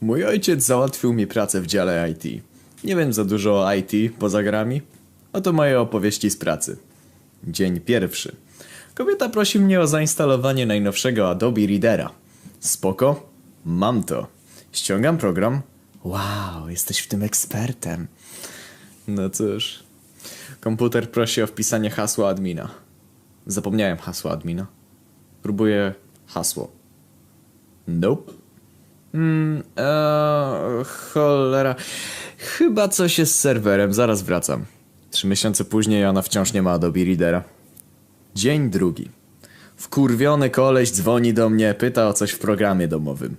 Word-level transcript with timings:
Mój 0.00 0.24
ojciec 0.24 0.62
załatwił 0.64 1.12
mi 1.12 1.26
pracę 1.26 1.60
w 1.60 1.66
dziale 1.66 2.10
IT. 2.10 2.44
Nie 2.84 2.96
wiem 2.96 3.12
za 3.12 3.24
dużo 3.24 3.64
o 3.64 3.74
IT 3.74 4.16
poza 4.18 4.42
grami. 4.42 4.82
Oto 5.32 5.52
moje 5.52 5.80
opowieści 5.80 6.30
z 6.30 6.36
pracy. 6.36 6.76
Dzień 7.44 7.80
pierwszy. 7.80 8.36
Kobieta 8.94 9.28
prosi 9.28 9.60
mnie 9.60 9.80
o 9.80 9.86
zainstalowanie 9.86 10.66
najnowszego 10.66 11.30
Adobe 11.30 11.66
Readera. 11.66 12.10
Spoko? 12.60 13.30
Mam 13.64 14.04
to. 14.04 14.26
Ściągam 14.72 15.18
program. 15.18 15.62
Wow, 16.04 16.68
jesteś 16.68 16.98
w 16.98 17.08
tym 17.08 17.22
ekspertem. 17.22 18.06
No 19.08 19.30
cóż. 19.30 19.82
Komputer 20.60 21.10
prosi 21.10 21.42
o 21.42 21.46
wpisanie 21.46 21.90
hasła 21.90 22.28
admina. 22.28 22.70
Zapomniałem 23.46 23.98
hasła 23.98 24.32
admina. 24.32 24.66
Próbuję 25.42 25.94
hasło. 26.26 26.72
Nope. 27.88 28.47
Mm, 29.14 29.62
eee, 29.76 30.84
cholera. 30.84 31.74
Chyba 32.38 32.88
coś 32.88 33.18
jest 33.18 33.34
z 33.34 33.40
serwerem, 33.40 33.92
zaraz 33.94 34.22
wracam. 34.22 34.64
Trzy 35.10 35.26
miesiące 35.26 35.64
później 35.64 36.06
ona 36.06 36.22
wciąż 36.22 36.52
nie 36.52 36.62
ma 36.62 36.70
Adobe 36.72 37.04
Readera. 37.04 37.42
Dzień 38.34 38.70
drugi. 38.70 39.10
Wkurwiony 39.76 40.50
koleś 40.50 40.90
dzwoni 40.90 41.34
do 41.34 41.50
mnie, 41.50 41.74
pyta 41.74 42.08
o 42.08 42.12
coś 42.12 42.30
w 42.30 42.38
programie 42.38 42.88
domowym. 42.88 43.36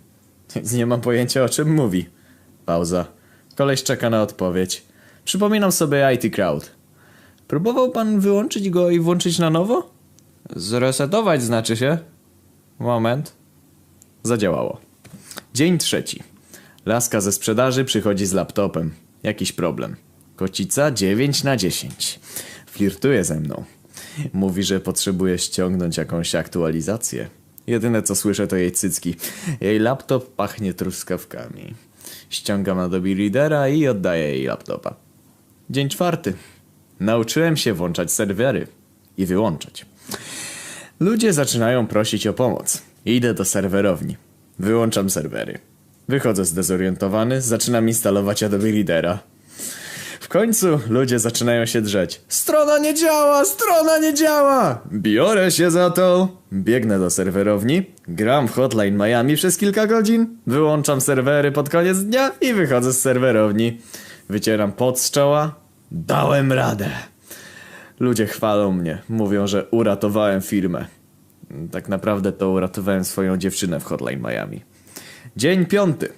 Nie 0.73 0.85
mam 0.85 1.02
pojęcia 1.02 1.44
o 1.44 1.49
czym 1.49 1.75
mówi. 1.75 2.09
Pauza. 2.66 3.05
Koleś 3.55 3.83
czeka 3.83 4.09
na 4.09 4.22
odpowiedź. 4.22 4.83
Przypominam 5.25 5.72
sobie 5.72 6.13
IT 6.13 6.36
Crowd. 6.36 6.72
Próbował 7.47 7.91
pan 7.91 8.20
wyłączyć 8.20 8.70
go 8.70 8.89
i 8.89 8.99
włączyć 8.99 9.39
na 9.39 9.49
nowo? 9.49 9.91
Zresetować 10.55 11.44
znaczy 11.44 11.77
się. 11.77 11.97
Moment. 12.80 13.33
Zadziałało. 14.23 14.88
Dzień 15.59 15.77
trzeci. 15.77 16.23
Laska 16.86 17.22
ze 17.22 17.31
sprzedaży 17.31 17.86
przychodzi 17.86 18.26
z 18.26 18.34
laptopem. 18.34 18.91
Jakiś 19.23 19.52
problem. 19.52 19.95
Kocica 20.36 20.92
9 20.92 21.44
na 21.44 21.58
10. 21.58 22.20
Flirtuje 22.66 23.23
ze 23.23 23.39
mną. 23.39 23.64
Mówi, 24.33 24.64
że 24.64 24.80
potrzebuje 24.80 25.38
ściągnąć 25.38 25.98
jakąś 25.98 26.36
aktualizację. 26.36 27.28
Jedyne 27.67 28.03
co 28.03 28.16
słyszę 28.16 28.48
to 28.48 28.56
jej 28.56 28.72
cycki. 28.72 29.16
Jej 29.61 29.80
laptop 29.80 30.36
pachnie 30.36 30.73
truskawkami. 30.73 31.73
Ściągam 32.30 32.80
Adobe 32.80 33.14
Readera 33.14 33.70
i 33.70 33.88
oddaję 33.88 34.30
jej 34.30 34.45
laptopa. 34.45 34.95
Dzień 35.70 35.89
czwarty. 35.89 36.33
Nauczyłem 37.00 37.58
się 37.58 37.73
włączać 37.73 38.11
serwery 38.11 38.67
i 39.17 39.26
wyłączać. 39.26 39.86
Ludzie 41.00 41.33
zaczynają 41.33 41.88
prosić 41.88 42.28
o 42.28 42.33
pomoc. 42.33 42.81
Idę 43.05 43.33
do 43.33 43.45
serwerowni. 43.45 44.28
Wyłączam 44.59 45.09
serwery. 45.09 45.59
Wychodzę 46.07 46.45
zdezorientowany, 46.45 47.41
zaczynam 47.41 47.88
instalować 47.88 48.43
Adobe 48.43 48.71
Readera. 48.71 49.19
W 50.19 50.27
końcu 50.27 50.79
ludzie 50.89 51.19
zaczynają 51.19 51.65
się 51.65 51.81
drzeć. 51.81 52.21
Strona 52.27 52.77
nie 52.77 52.93
działa, 52.93 53.45
strona 53.45 53.97
nie 53.97 54.13
działa! 54.13 54.81
Biorę 54.91 55.52
się 55.52 55.71
za 55.71 55.89
to. 55.89 56.27
Biegnę 56.53 56.99
do 56.99 57.09
serwerowni, 57.09 57.85
gram 58.07 58.47
w 58.47 58.52
Hotline 58.52 58.97
Miami 58.97 59.35
przez 59.35 59.57
kilka 59.57 59.87
godzin, 59.87 60.37
wyłączam 60.47 61.02
serwery 61.02 61.52
pod 61.52 61.69
koniec 61.69 61.97
dnia 61.97 62.31
i 62.41 62.53
wychodzę 62.53 62.93
z 62.93 63.02
serwerowni. 63.02 63.81
Wycieram 64.30 64.71
pot 64.71 64.99
z 64.99 65.11
czoła. 65.11 65.55
Dałem 65.91 66.52
radę. 66.53 66.89
Ludzie 67.99 68.25
chwalą 68.25 68.71
mnie, 68.71 69.02
mówią, 69.09 69.47
że 69.47 69.65
uratowałem 69.71 70.41
firmę. 70.41 70.85
Tak 71.72 71.89
naprawdę 71.89 72.31
to 72.31 72.50
uratowałem 72.50 73.05
swoją 73.05 73.38
dziewczynę 73.38 73.80
w 73.80 73.83
Hotline 73.83 74.22
Miami. 74.22 74.61
Dzień 75.38 75.66
piąty. 75.66 76.09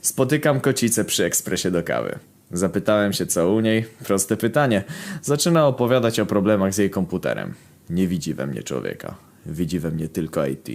Spotykam 0.00 0.60
kocicę 0.60 1.04
przy 1.04 1.24
ekspresie 1.24 1.70
do 1.70 1.82
kawy. 1.82 2.18
Zapytałem 2.52 3.12
się 3.12 3.26
co 3.26 3.52
u 3.52 3.60
niej. 3.60 3.86
Proste 4.06 4.36
pytanie. 4.36 4.84
Zaczyna 5.22 5.66
opowiadać 5.66 6.20
o 6.20 6.26
problemach 6.26 6.74
z 6.74 6.78
jej 6.78 6.90
komputerem. 6.90 7.54
Nie 7.90 8.08
widzi 8.08 8.34
we 8.34 8.46
mnie 8.46 8.62
człowieka. 8.62 9.16
Widzi 9.46 9.78
we 9.78 9.90
mnie 9.90 10.08
tylko 10.08 10.46
IT. 10.46 10.68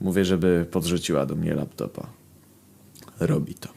Mówię, 0.00 0.24
żeby 0.24 0.66
podrzuciła 0.70 1.26
do 1.26 1.34
mnie 1.34 1.54
laptopa. 1.54 2.06
Robi 3.20 3.54
to. 3.54 3.68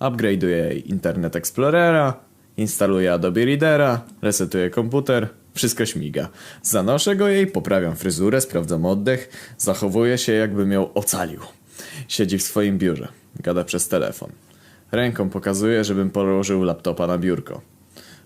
Upgrade'uję 0.00 0.48
jej 0.48 0.90
Internet 0.90 1.36
Explorera, 1.36 2.14
instaluję 2.56 3.12
Adobe 3.12 3.44
Readera, 3.44 4.04
resetuję 4.22 4.70
komputer, 4.70 5.28
wszystko 5.60 5.86
śmiga. 5.86 6.28
Zanoszę 6.62 7.16
go 7.16 7.28
jej, 7.28 7.46
poprawiam 7.46 7.96
fryzurę, 7.96 8.40
sprawdzam 8.40 8.86
oddech, 8.86 9.28
zachowuję 9.58 10.18
się 10.18 10.32
jakbym 10.32 10.72
ją 10.72 10.92
ocalił. 10.92 11.40
Siedzi 12.08 12.38
w 12.38 12.42
swoim 12.42 12.78
biurze, 12.78 13.08
gada 13.40 13.64
przez 13.64 13.88
telefon. 13.88 14.32
Ręką 14.92 15.30
pokazuje, 15.30 15.84
żebym 15.84 16.10
położył 16.10 16.62
laptopa 16.62 17.06
na 17.06 17.18
biurko. 17.18 17.60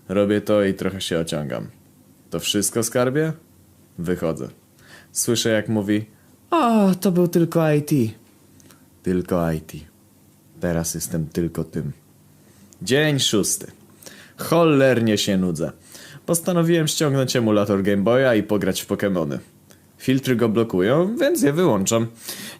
Robię 0.09 0.41
to 0.41 0.63
i 0.63 0.73
trochę 0.73 1.01
się 1.01 1.19
ociągam. 1.19 1.67
To 2.29 2.39
wszystko, 2.39 2.83
skarbie? 2.83 3.33
Wychodzę. 3.99 4.47
Słyszę 5.11 5.49
jak 5.49 5.69
mówi 5.69 6.05
O, 6.51 6.95
to 7.01 7.11
był 7.11 7.27
tylko 7.27 7.71
IT. 7.71 7.91
Tylko 9.03 9.51
IT. 9.51 9.71
Teraz 10.59 10.95
jestem 10.95 11.27
tylko 11.27 11.63
tym. 11.63 11.91
Dzień 12.81 13.19
szósty. 13.19 13.71
Cholernie 14.37 15.17
się 15.17 15.37
nudzę. 15.37 15.71
Postanowiłem 16.25 16.87
ściągnąć 16.87 17.35
emulator 17.35 17.83
Game 17.83 18.03
Boya 18.03 18.35
i 18.35 18.43
pograć 18.43 18.81
w 18.81 18.87
Pokémony. 18.87 19.37
Filtry 19.97 20.35
go 20.35 20.49
blokują, 20.49 21.15
więc 21.17 21.41
je 21.41 21.53
wyłączam. 21.53 22.07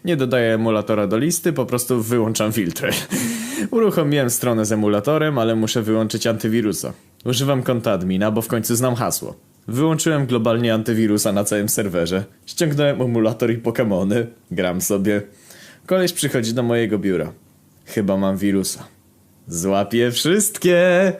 Nie 0.04 0.16
dodaję 0.16 0.54
emulatora 0.54 1.06
do 1.06 1.18
listy, 1.18 1.52
po 1.52 1.66
prostu 1.66 2.02
wyłączam 2.02 2.52
filtry. 2.52 2.90
Uruchomiłem 3.70 4.30
stronę 4.30 4.64
z 4.64 4.72
emulatorem, 4.72 5.38
ale 5.38 5.56
muszę 5.56 5.82
wyłączyć 5.82 6.26
antywirusa. 6.26 6.92
Używam 7.24 7.62
konta 7.62 7.92
admina, 7.92 8.30
bo 8.30 8.42
w 8.42 8.48
końcu 8.48 8.76
znam 8.76 8.94
hasło. 8.94 9.34
Wyłączyłem 9.68 10.26
globalnie 10.26 10.74
antywirusa 10.74 11.32
na 11.32 11.44
całym 11.44 11.68
serwerze. 11.68 12.24
Ściągnąłem 12.46 13.02
emulator 13.02 13.50
i 13.50 13.58
Pokémony. 13.58 14.26
Gram 14.50 14.80
sobie. 14.80 15.22
Koleś 15.86 16.12
przychodzi 16.12 16.54
do 16.54 16.62
mojego 16.62 16.98
biura. 16.98 17.32
Chyba 17.86 18.16
mam 18.16 18.36
wirusa. 18.36 18.84
Złapię 19.48 20.10
wszystkie! 20.10 21.12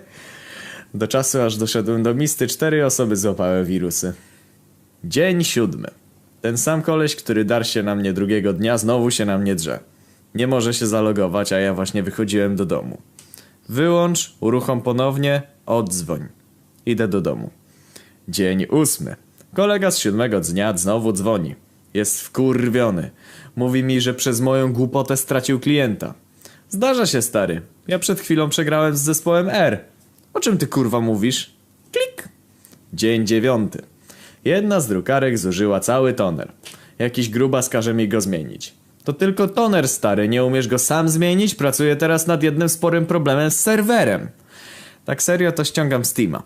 Do 0.96 1.08
czasu 1.08 1.40
aż 1.40 1.56
doszedłem 1.56 2.02
do 2.02 2.14
misty, 2.14 2.46
cztery 2.46 2.86
osoby 2.86 3.16
złapały 3.16 3.64
wirusy. 3.64 4.12
Dzień 5.04 5.44
siódmy. 5.44 5.88
Ten 6.40 6.58
sam 6.58 6.82
koleś, 6.82 7.16
który 7.16 7.44
darł 7.44 7.64
się 7.64 7.82
na 7.82 7.94
mnie 7.94 8.12
drugiego 8.12 8.52
dnia, 8.52 8.78
znowu 8.78 9.10
się 9.10 9.24
na 9.24 9.38
mnie 9.38 9.54
drze. 9.54 9.80
Nie 10.34 10.46
może 10.46 10.74
się 10.74 10.86
zalogować, 10.86 11.52
a 11.52 11.58
ja 11.58 11.74
właśnie 11.74 12.02
wychodziłem 12.02 12.56
do 12.56 12.66
domu. 12.66 12.98
Wyłącz, 13.68 14.36
uruchom 14.40 14.82
ponownie, 14.82 15.42
oddzwoń. 15.66 16.28
Idę 16.86 17.08
do 17.08 17.20
domu. 17.20 17.50
Dzień 18.28 18.66
ósmy. 18.66 19.16
Kolega 19.54 19.90
z 19.90 19.98
siódmego 19.98 20.40
dnia 20.40 20.76
znowu 20.76 21.12
dzwoni. 21.12 21.54
Jest 21.94 22.20
wkurwiony. 22.20 23.10
Mówi 23.56 23.82
mi, 23.82 24.00
że 24.00 24.14
przez 24.14 24.40
moją 24.40 24.72
głupotę 24.72 25.16
stracił 25.16 25.60
klienta. 25.60 26.14
Zdarza 26.68 27.06
się, 27.06 27.22
stary. 27.22 27.62
Ja 27.88 27.98
przed 27.98 28.20
chwilą 28.20 28.48
przegrałem 28.48 28.96
z 28.96 29.00
zespołem 29.00 29.48
R. 29.48 29.95
O 30.36 30.40
czym 30.40 30.58
ty 30.58 30.66
kurwa 30.66 31.00
mówisz? 31.00 31.50
Klik. 31.92 32.28
Dzień 32.92 33.26
dziewiąty. 33.26 33.82
Jedna 34.44 34.80
z 34.80 34.88
drukarek 34.88 35.38
zużyła 35.38 35.80
cały 35.80 36.14
toner. 36.14 36.52
Jakiś 36.98 37.28
grubas 37.28 37.68
każe 37.68 37.94
mi 37.94 38.08
go 38.08 38.20
zmienić. 38.20 38.74
To 39.04 39.12
tylko 39.12 39.48
toner 39.48 39.88
stary, 39.88 40.28
nie 40.28 40.44
umiesz 40.44 40.68
go 40.68 40.78
sam 40.78 41.08
zmienić? 41.08 41.54
Pracuję 41.54 41.96
teraz 41.96 42.26
nad 42.26 42.42
jednym 42.42 42.68
sporym 42.68 43.06
problemem 43.06 43.50
z 43.50 43.60
serwerem. 43.60 44.28
Tak 45.04 45.22
serio 45.22 45.52
to 45.52 45.64
ściągam 45.64 46.04
Steama. 46.04 46.42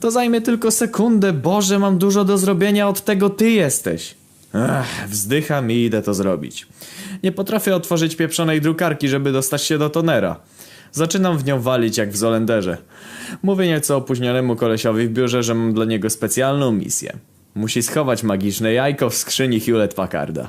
To 0.00 0.10
zajmie 0.10 0.40
tylko 0.40 0.70
sekundę, 0.70 1.32
Boże, 1.32 1.78
mam 1.78 1.98
dużo 1.98 2.24
do 2.24 2.38
zrobienia, 2.38 2.88
od 2.88 3.04
tego 3.04 3.30
ty 3.30 3.50
jesteś. 3.50 4.14
Ech, 4.54 5.08
wzdycham 5.08 5.70
i 5.70 5.74
idę 5.74 6.02
to 6.02 6.14
zrobić. 6.14 6.66
Nie 7.22 7.32
potrafię 7.32 7.76
otworzyć 7.76 8.16
pieprzonej 8.16 8.60
drukarki, 8.60 9.08
żeby 9.08 9.32
dostać 9.32 9.62
się 9.62 9.78
do 9.78 9.90
tonera. 9.90 10.40
Zaczynam 10.96 11.38
w 11.38 11.44
nią 11.44 11.60
walić 11.60 11.98
jak 11.98 12.10
w 12.10 12.16
Zolenderze. 12.16 12.78
Mówię 13.42 13.66
nieco 13.66 13.96
opóźnionemu 13.96 14.56
kolesiowi 14.56 15.06
w 15.06 15.12
biurze, 15.12 15.42
że 15.42 15.54
mam 15.54 15.74
dla 15.74 15.84
niego 15.84 16.10
specjalną 16.10 16.72
misję. 16.72 17.16
Musi 17.54 17.82
schować 17.82 18.22
magiczne 18.22 18.72
jajko 18.72 19.10
w 19.10 19.14
skrzyni 19.14 19.60
Hewlett 19.60 19.94
Packarda. 19.94 20.48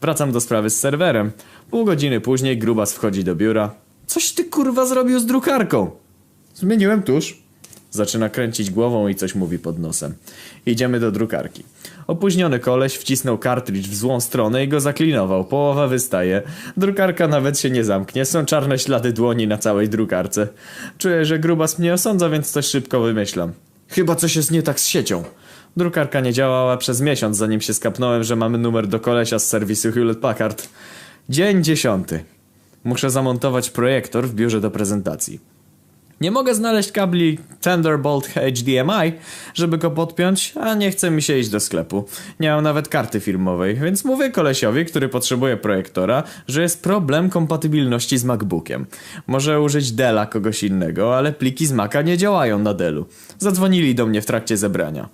Wracam 0.00 0.32
do 0.32 0.40
sprawy 0.40 0.70
z 0.70 0.80
serwerem. 0.80 1.30
Pół 1.70 1.84
godziny 1.84 2.20
później 2.20 2.58
grubas 2.58 2.92
wchodzi 2.92 3.24
do 3.24 3.36
biura. 3.36 3.74
Coś 4.06 4.32
ty 4.32 4.44
kurwa 4.44 4.86
zrobił 4.86 5.20
z 5.20 5.26
drukarką? 5.26 5.90
Zmieniłem 6.54 7.02
tusz. 7.02 7.42
Zaczyna 7.90 8.28
kręcić 8.28 8.70
głową 8.70 9.08
i 9.08 9.14
coś 9.14 9.34
mówi 9.34 9.58
pod 9.58 9.78
nosem. 9.78 10.14
Idziemy 10.66 11.00
do 11.00 11.10
drukarki. 11.10 11.64
Opóźniony 12.06 12.58
koleś 12.58 12.94
wcisnął 12.94 13.38
kartridż 13.38 13.88
w 13.88 13.94
złą 13.94 14.20
stronę 14.20 14.64
i 14.64 14.68
go 14.68 14.80
zaklinował. 14.80 15.44
Połowa 15.44 15.86
wystaje. 15.86 16.42
Drukarka 16.76 17.28
nawet 17.28 17.58
się 17.58 17.70
nie 17.70 17.84
zamknie. 17.84 18.24
Są 18.24 18.44
czarne 18.44 18.78
ślady 18.78 19.12
dłoni 19.12 19.46
na 19.46 19.58
całej 19.58 19.88
drukarce. 19.88 20.48
Czuję, 20.98 21.24
że 21.24 21.38
grubas 21.38 21.78
mnie 21.78 21.94
osądza, 21.94 22.28
więc 22.28 22.50
coś 22.50 22.66
szybko 22.66 23.00
wymyślam. 23.00 23.52
Chyba 23.88 24.14
coś 24.14 24.36
jest 24.36 24.50
nie 24.50 24.62
tak 24.62 24.80
z 24.80 24.86
siecią. 24.86 25.24
Drukarka 25.76 26.20
nie 26.20 26.32
działała 26.32 26.76
przez 26.76 27.00
miesiąc, 27.00 27.36
zanim 27.36 27.60
się 27.60 27.74
skapnąłem, 27.74 28.24
że 28.24 28.36
mamy 28.36 28.58
numer 28.58 28.86
do 28.86 29.00
kolesia 29.00 29.38
z 29.38 29.46
serwisu 29.46 29.92
Hewlett 29.92 30.18
Packard. 30.18 30.68
Dzień 31.28 31.64
dziesiąty. 31.64 32.24
Muszę 32.84 33.10
zamontować 33.10 33.70
projektor 33.70 34.28
w 34.28 34.34
biurze 34.34 34.60
do 34.60 34.70
prezentacji. 34.70 35.40
Nie 36.20 36.30
mogę 36.30 36.54
znaleźć 36.54 36.92
kabli 36.92 37.38
Thunderbolt 37.60 38.26
HDMI, 38.26 39.12
żeby 39.54 39.78
go 39.78 39.90
podpiąć, 39.90 40.52
a 40.60 40.74
nie 40.74 40.90
chce 40.90 41.10
mi 41.10 41.22
się 41.22 41.38
iść 41.38 41.48
do 41.48 41.60
sklepu. 41.60 42.04
Nie 42.40 42.50
mam 42.50 42.64
nawet 42.64 42.88
karty 42.88 43.20
firmowej, 43.20 43.74
więc 43.74 44.04
mówię 44.04 44.30
kolesiowi, 44.30 44.84
który 44.84 45.08
potrzebuje 45.08 45.56
projektora, 45.56 46.22
że 46.48 46.62
jest 46.62 46.82
problem 46.82 47.30
kompatybilności 47.30 48.18
z 48.18 48.24
MacBookiem. 48.24 48.86
Może 49.26 49.60
użyć 49.60 49.92
Della 49.92 50.26
kogoś 50.26 50.62
innego, 50.62 51.16
ale 51.16 51.32
pliki 51.32 51.66
z 51.66 51.72
Maca 51.72 52.02
nie 52.02 52.16
działają 52.16 52.58
na 52.58 52.74
Dellu. 52.74 53.06
Zadzwonili 53.38 53.94
do 53.94 54.06
mnie 54.06 54.22
w 54.22 54.26
trakcie 54.26 54.56
zebrania. 54.56 55.08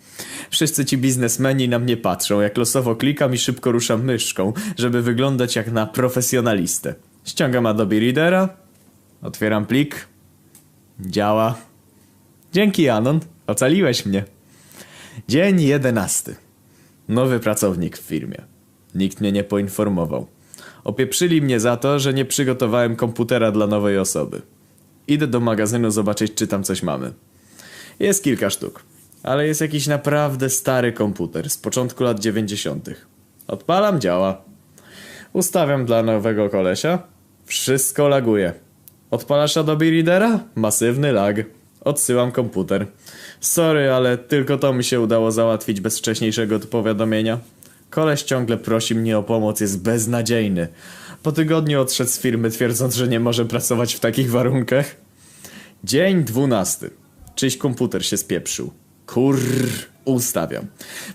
Wszyscy 0.51 0.85
ci 0.85 0.99
biznesmeni 0.99 1.69
na 1.69 1.79
mnie 1.79 1.97
patrzą, 1.97 2.41
jak 2.41 2.57
losowo 2.57 2.97
klikam 2.97 3.35
i 3.35 3.39
szybko 3.39 3.73
ruszam 3.73 4.05
myszką, 4.05 4.53
żeby 4.79 5.03
wyglądać 5.03 5.57
jak 5.57 5.73
na 5.73 5.87
profesjonalistę. 5.87 6.95
Ściągam 7.25 7.67
Adobe 7.67 8.01
Readera, 8.01 8.49
otwieram 9.23 9.67
plik, 9.67 10.07
Działa. 11.01 11.55
Dzięki, 12.53 12.89
Anon. 12.89 13.21
Ocaliłeś 13.47 14.07
mnie. 14.07 14.25
Dzień 15.29 15.61
jedenasty. 15.61 16.37
Nowy 17.09 17.41
pracownik 17.41 17.99
w 17.99 18.01
firmie. 18.01 18.43
Nikt 18.95 19.21
mnie 19.21 19.33
nie 19.33 19.45
poinformował. 19.45 20.27
Opieprzyli 20.85 21.43
mnie 21.43 21.61
za 21.61 21.77
to, 21.77 21.99
że 21.99 22.15
nie 22.15 22.25
przygotowałem 22.25 22.97
komputera 22.97 23.53
dla 23.53 23.67
nowej 23.67 23.99
osoby. 23.99 24.43
Idę 25.09 25.27
do 25.27 25.41
magazynu 25.41 25.91
zobaczyć, 25.91 26.35
czy 26.35 26.47
tam 26.47 26.65
coś 26.65 26.83
mamy. 26.83 27.13
Jest 27.99 28.25
kilka 28.25 28.51
sztuk, 28.51 28.83
ale 29.23 29.47
jest 29.47 29.61
jakiś 29.61 29.87
naprawdę 29.87 30.51
stary 30.51 30.93
komputer 30.93 31.51
z 31.51 31.59
początku 31.59 32.05
lat 32.05 32.21
90. 32.21 32.91
Odpalam, 33.47 34.01
działa. 34.01 34.43
Ustawiam 35.33 35.87
dla 35.87 36.03
nowego 36.03 36.51
kolesia. 36.51 36.99
Wszystko 37.45 38.09
laguje. 38.09 38.53
Odpalasz 39.11 39.57
Adobe 39.57 39.91
Readera? 39.91 40.41
Masywny 40.55 41.13
lag. 41.13 41.37
Odsyłam 41.81 42.33
komputer. 42.33 42.87
Sorry, 43.41 43.91
ale 43.91 44.19
tylko 44.19 44.59
to 44.59 44.73
mi 44.73 44.85
się 44.85 45.01
udało 45.01 45.33
załatwić 45.33 45.81
bez 45.81 45.99
wcześniejszego 45.99 46.61
powiadomienia. 46.61 47.39
Koleś 47.91 48.23
ciągle 48.23 48.57
prosi 48.57 48.95
mnie 48.95 49.19
o 49.19 49.23
pomoc, 49.23 49.61
jest 49.61 49.83
beznadziejny. 49.83 50.69
Po 51.23 51.33
tygodniu 51.33 51.81
odszedł 51.81 52.11
z 52.11 52.19
firmy 52.19 52.51
twierdząc, 52.51 52.95
że 52.95 53.09
nie 53.09 53.21
może 53.21 53.45
pracować 53.45 53.95
w 53.95 54.01
takich 54.01 54.31
warunkach. 54.31 54.97
Dzień 55.85 56.25
dwunasty. 56.25 56.91
Czyś 57.35 57.57
komputer 57.57 58.07
się 58.07 58.17
spieprzył. 58.17 58.73
Kurr, 59.07 59.39
ustawiam. 60.05 60.67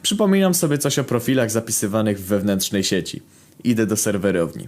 Przypominam 0.01 0.53
sobie 0.53 0.77
coś 0.77 0.99
o 0.99 1.03
profilach 1.03 1.51
zapisywanych 1.51 2.19
w 2.19 2.25
wewnętrznej 2.25 2.83
sieci. 2.83 3.21
Idę 3.63 3.85
do 3.85 3.97
serwerowni. 3.97 4.67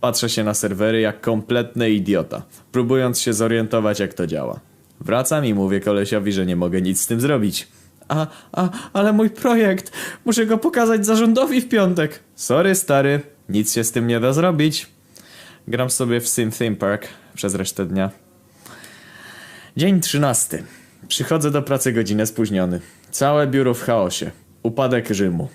Patrzę 0.00 0.28
się 0.28 0.44
na 0.44 0.54
serwery 0.54 1.00
jak 1.00 1.20
kompletny 1.20 1.90
idiota, 1.90 2.42
próbując 2.72 3.20
się 3.20 3.32
zorientować 3.32 4.00
jak 4.00 4.14
to 4.14 4.26
działa. 4.26 4.60
Wracam 5.00 5.44
i 5.44 5.54
mówię 5.54 5.80
kolesiowi, 5.80 6.32
że 6.32 6.46
nie 6.46 6.56
mogę 6.56 6.82
nic 6.82 7.00
z 7.00 7.06
tym 7.06 7.20
zrobić. 7.20 7.68
A, 8.08 8.26
a, 8.52 8.68
ale 8.92 9.12
mój 9.12 9.30
projekt! 9.30 9.92
Muszę 10.24 10.46
go 10.46 10.58
pokazać 10.58 11.06
zarządowi 11.06 11.60
w 11.60 11.68
piątek! 11.68 12.22
Sorry, 12.34 12.74
stary, 12.74 13.20
nic 13.48 13.74
się 13.74 13.84
z 13.84 13.92
tym 13.92 14.06
nie 14.06 14.20
da 14.20 14.32
zrobić. 14.32 14.86
Gram 15.68 15.90
sobie 15.90 16.20
w 16.20 16.28
Sim 16.28 16.50
Theme 16.50 16.76
Park 16.76 17.08
przez 17.34 17.54
resztę 17.54 17.86
dnia. 17.86 18.10
Dzień 19.76 20.00
trzynasty. 20.00 20.62
Przychodzę 21.08 21.50
do 21.50 21.62
pracy 21.62 21.92
godzinę 21.92 22.26
spóźniony. 22.26 22.80
Całe 23.10 23.46
biuro 23.46 23.74
w 23.74 23.82
chaosie. 23.82 24.30
Upadek 24.62 25.08
Rzymu. 25.08 25.48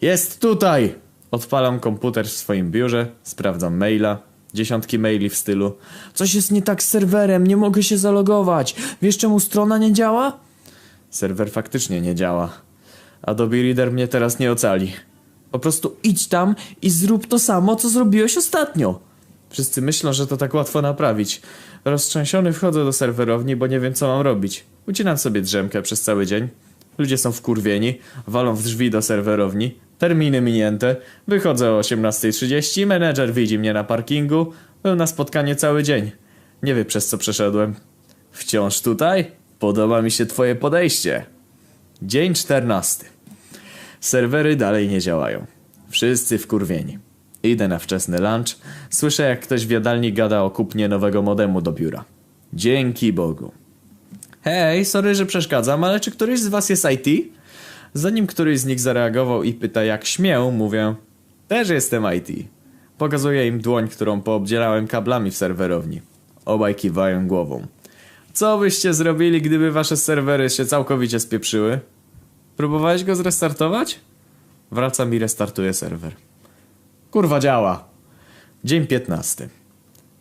Jest 0.00 0.40
tutaj! 0.40 0.94
Odpalam 1.32 1.80
komputer 1.80 2.26
w 2.26 2.32
swoim 2.32 2.70
biurze, 2.70 3.06
sprawdzam 3.22 3.76
maila. 3.76 4.18
Dziesiątki 4.54 4.98
maili 4.98 5.28
w 5.28 5.36
stylu 5.36 5.76
Coś 6.14 6.34
jest 6.34 6.52
nie 6.52 6.62
tak 6.62 6.82
z 6.82 6.88
serwerem, 6.88 7.46
nie 7.46 7.56
mogę 7.56 7.82
się 7.82 7.98
zalogować. 7.98 8.76
Wiesz 9.02 9.18
czemu 9.18 9.40
strona 9.40 9.78
nie 9.78 9.92
działa? 9.92 10.38
Serwer 11.10 11.50
faktycznie 11.50 12.00
nie 12.00 12.14
działa. 12.14 12.52
Adobe 13.22 13.62
Reader 13.62 13.92
mnie 13.92 14.08
teraz 14.08 14.38
nie 14.38 14.52
ocali. 14.52 14.92
Po 15.50 15.58
prostu 15.58 15.96
idź 16.02 16.28
tam 16.28 16.54
i 16.82 16.90
zrób 16.90 17.26
to 17.26 17.38
samo, 17.38 17.76
co 17.76 17.88
zrobiłeś 17.88 18.36
ostatnio. 18.36 19.00
Wszyscy 19.50 19.82
myślą, 19.82 20.12
że 20.12 20.26
to 20.26 20.36
tak 20.36 20.54
łatwo 20.54 20.82
naprawić. 20.82 21.42
Roztrzęsiony 21.84 22.52
wchodzę 22.52 22.84
do 22.84 22.92
serwerowni, 22.92 23.56
bo 23.56 23.66
nie 23.66 23.80
wiem 23.80 23.94
co 23.94 24.06
mam 24.06 24.20
robić. 24.20 24.64
Ucinam 24.88 25.18
sobie 25.18 25.40
drzemkę 25.40 25.82
przez 25.82 26.02
cały 26.02 26.26
dzień. 26.26 26.48
Ludzie 26.98 27.18
są 27.18 27.32
wkurwieni, 27.32 27.98
walą 28.26 28.54
w 28.54 28.62
drzwi 28.62 28.90
do 28.90 29.02
serwerowni. 29.02 29.74
Terminy 30.02 30.40
minięte. 30.40 30.96
Wychodzę 31.28 31.70
o 31.70 31.80
18.30, 31.80 32.86
menedżer 32.86 33.32
widzi 33.32 33.58
mnie 33.58 33.72
na 33.72 33.84
parkingu. 33.84 34.52
Był 34.82 34.94
na 34.94 35.06
spotkanie 35.06 35.56
cały 35.56 35.82
dzień. 35.82 36.10
Nie 36.62 36.74
wie 36.74 36.84
przez 36.84 37.08
co 37.08 37.18
przeszedłem. 37.18 37.74
Wciąż 38.32 38.80
tutaj? 38.80 39.30
Podoba 39.58 40.02
mi 40.02 40.10
się 40.10 40.26
twoje 40.26 40.54
podejście. 40.54 41.24
Dzień 42.02 42.34
14. 42.34 43.04
Serwery 44.00 44.56
dalej 44.56 44.88
nie 44.88 45.00
działają. 45.00 45.46
Wszyscy 45.90 46.38
wkurwieni. 46.38 46.98
Idę 47.42 47.68
na 47.68 47.78
wczesny 47.78 48.18
lunch. 48.18 48.56
Słyszę 48.90 49.22
jak 49.22 49.40
ktoś 49.40 49.66
w 49.66 49.70
jadalni 49.70 50.12
gada 50.12 50.42
o 50.42 50.50
kupnie 50.50 50.88
nowego 50.88 51.22
modemu 51.22 51.60
do 51.60 51.72
biura. 51.72 52.04
Dzięki 52.52 53.12
Bogu. 53.12 53.52
Hej, 54.40 54.84
sorry, 54.84 55.14
że 55.14 55.26
przeszkadzam, 55.26 55.84
ale 55.84 56.00
czy 56.00 56.10
któryś 56.10 56.40
z 56.40 56.48
was 56.48 56.68
jest 56.68 56.86
IT? 56.90 57.32
Zanim 57.94 58.26
któryś 58.26 58.60
z 58.60 58.64
nich 58.64 58.80
zareagował 58.80 59.42
i 59.42 59.52
pyta 59.54 59.84
jak 59.84 60.04
śmię, 60.04 60.38
mówię 60.52 60.94
Też 61.48 61.68
jestem 61.68 62.04
IT. 62.14 62.48
Pokazuję 62.98 63.46
im 63.46 63.60
dłoń, 63.60 63.88
którą 63.88 64.20
poobdzielałem 64.20 64.86
kablami 64.86 65.30
w 65.30 65.36
serwerowni. 65.36 66.00
Obaj 66.44 66.74
kiwają 66.74 67.28
głową. 67.28 67.66
Co 68.32 68.58
byście 68.58 68.94
zrobili, 68.94 69.42
gdyby 69.42 69.72
wasze 69.72 69.96
serwery 69.96 70.50
się 70.50 70.66
całkowicie 70.66 71.20
spieprzyły? 71.20 71.80
Próbowałeś 72.56 73.04
go 73.04 73.16
zrestartować? 73.16 74.00
Wracam 74.70 75.14
i 75.14 75.18
restartuję 75.18 75.72
serwer. 75.74 76.12
Kurwa 77.10 77.40
działa. 77.40 77.84
Dzień 78.64 78.86
15. 78.86 79.48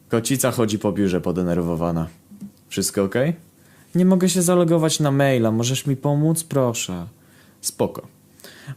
Kocica 0.10 0.52
chodzi 0.52 0.80
po 0.80 0.92
biurze 0.92 1.22
podenerwowana. 1.22 2.08
Wszystko 2.70 3.04
ok? 3.04 3.16
Nie 3.96 4.06
mogę 4.06 4.30
się 4.30 4.42
zalogować 4.42 5.00
na 5.00 5.12
maila, 5.12 5.52
możesz 5.52 5.86
mi 5.86 5.96
pomóc? 5.96 6.44
Proszę. 6.44 7.06
Spoko. 7.62 8.08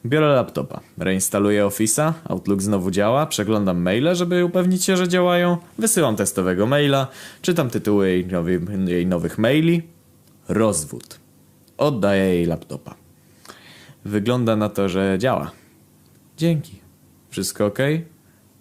Biorę 0.07 0.27
laptopa, 0.27 0.81
reinstaluję 0.99 1.65
Office'a, 1.65 2.13
Outlook 2.25 2.63
znowu 2.63 2.91
działa, 2.91 3.27
przeglądam 3.27 3.83
maile, 3.83 4.15
żeby 4.15 4.45
upewnić 4.45 4.85
się, 4.85 4.97
że 4.97 5.09
działają, 5.09 5.57
wysyłam 5.79 6.17
testowego 6.17 6.67
maila, 6.67 7.09
czytam 7.43 7.71
tytuły 7.71 8.09
jej, 8.09 8.27
nowy, 8.27 8.61
jej 8.87 9.07
nowych 9.07 9.39
maili. 9.39 9.83
Rozwód. 10.49 11.19
Oddaję 11.77 12.35
jej 12.35 12.47
laptopa. 12.47 12.95
Wygląda 14.05 14.57
na 14.57 14.69
to, 14.69 14.89
że 14.89 15.17
działa. 15.19 15.51
Dzięki. 16.37 16.81
Wszystko 17.31 17.67
ok? 17.67 17.79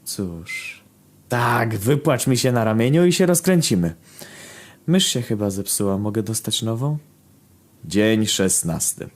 Cóż. 0.04 0.84
Tak, 1.30 1.78
wypłacz 1.78 2.28
mi 2.28 2.38
się 2.38 2.52
na 2.52 2.64
ramieniu 2.64 3.06
i 3.06 3.14
się 3.14 3.26
rozkręcimy. 3.26 3.96
Mysz 4.88 5.06
się 5.06 5.22
chyba 5.22 5.50
zepsuła, 5.50 5.98
mogę 5.98 6.24
dostać 6.24 6.62
nową? 6.62 6.98
Dzień 7.86 8.26
szesnasty. 8.26 9.10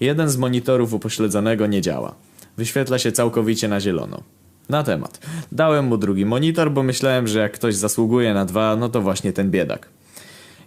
Jeden 0.00 0.28
z 0.28 0.36
monitorów 0.36 0.94
upośledzonego 0.94 1.66
nie 1.66 1.80
działa. 1.80 2.14
Wyświetla 2.56 2.98
się 2.98 3.12
całkowicie 3.12 3.68
na 3.68 3.80
zielono. 3.80 4.22
Na 4.68 4.82
temat. 4.82 5.20
Dałem 5.52 5.84
mu 5.84 5.96
drugi 5.96 6.26
monitor, 6.26 6.72
bo 6.72 6.82
myślałem, 6.82 7.28
że 7.28 7.38
jak 7.38 7.52
ktoś 7.52 7.74
zasługuje 7.74 8.34
na 8.34 8.44
dwa, 8.44 8.76
no 8.76 8.88
to 8.88 9.00
właśnie 9.00 9.32
ten 9.32 9.50
biedak. 9.50 9.88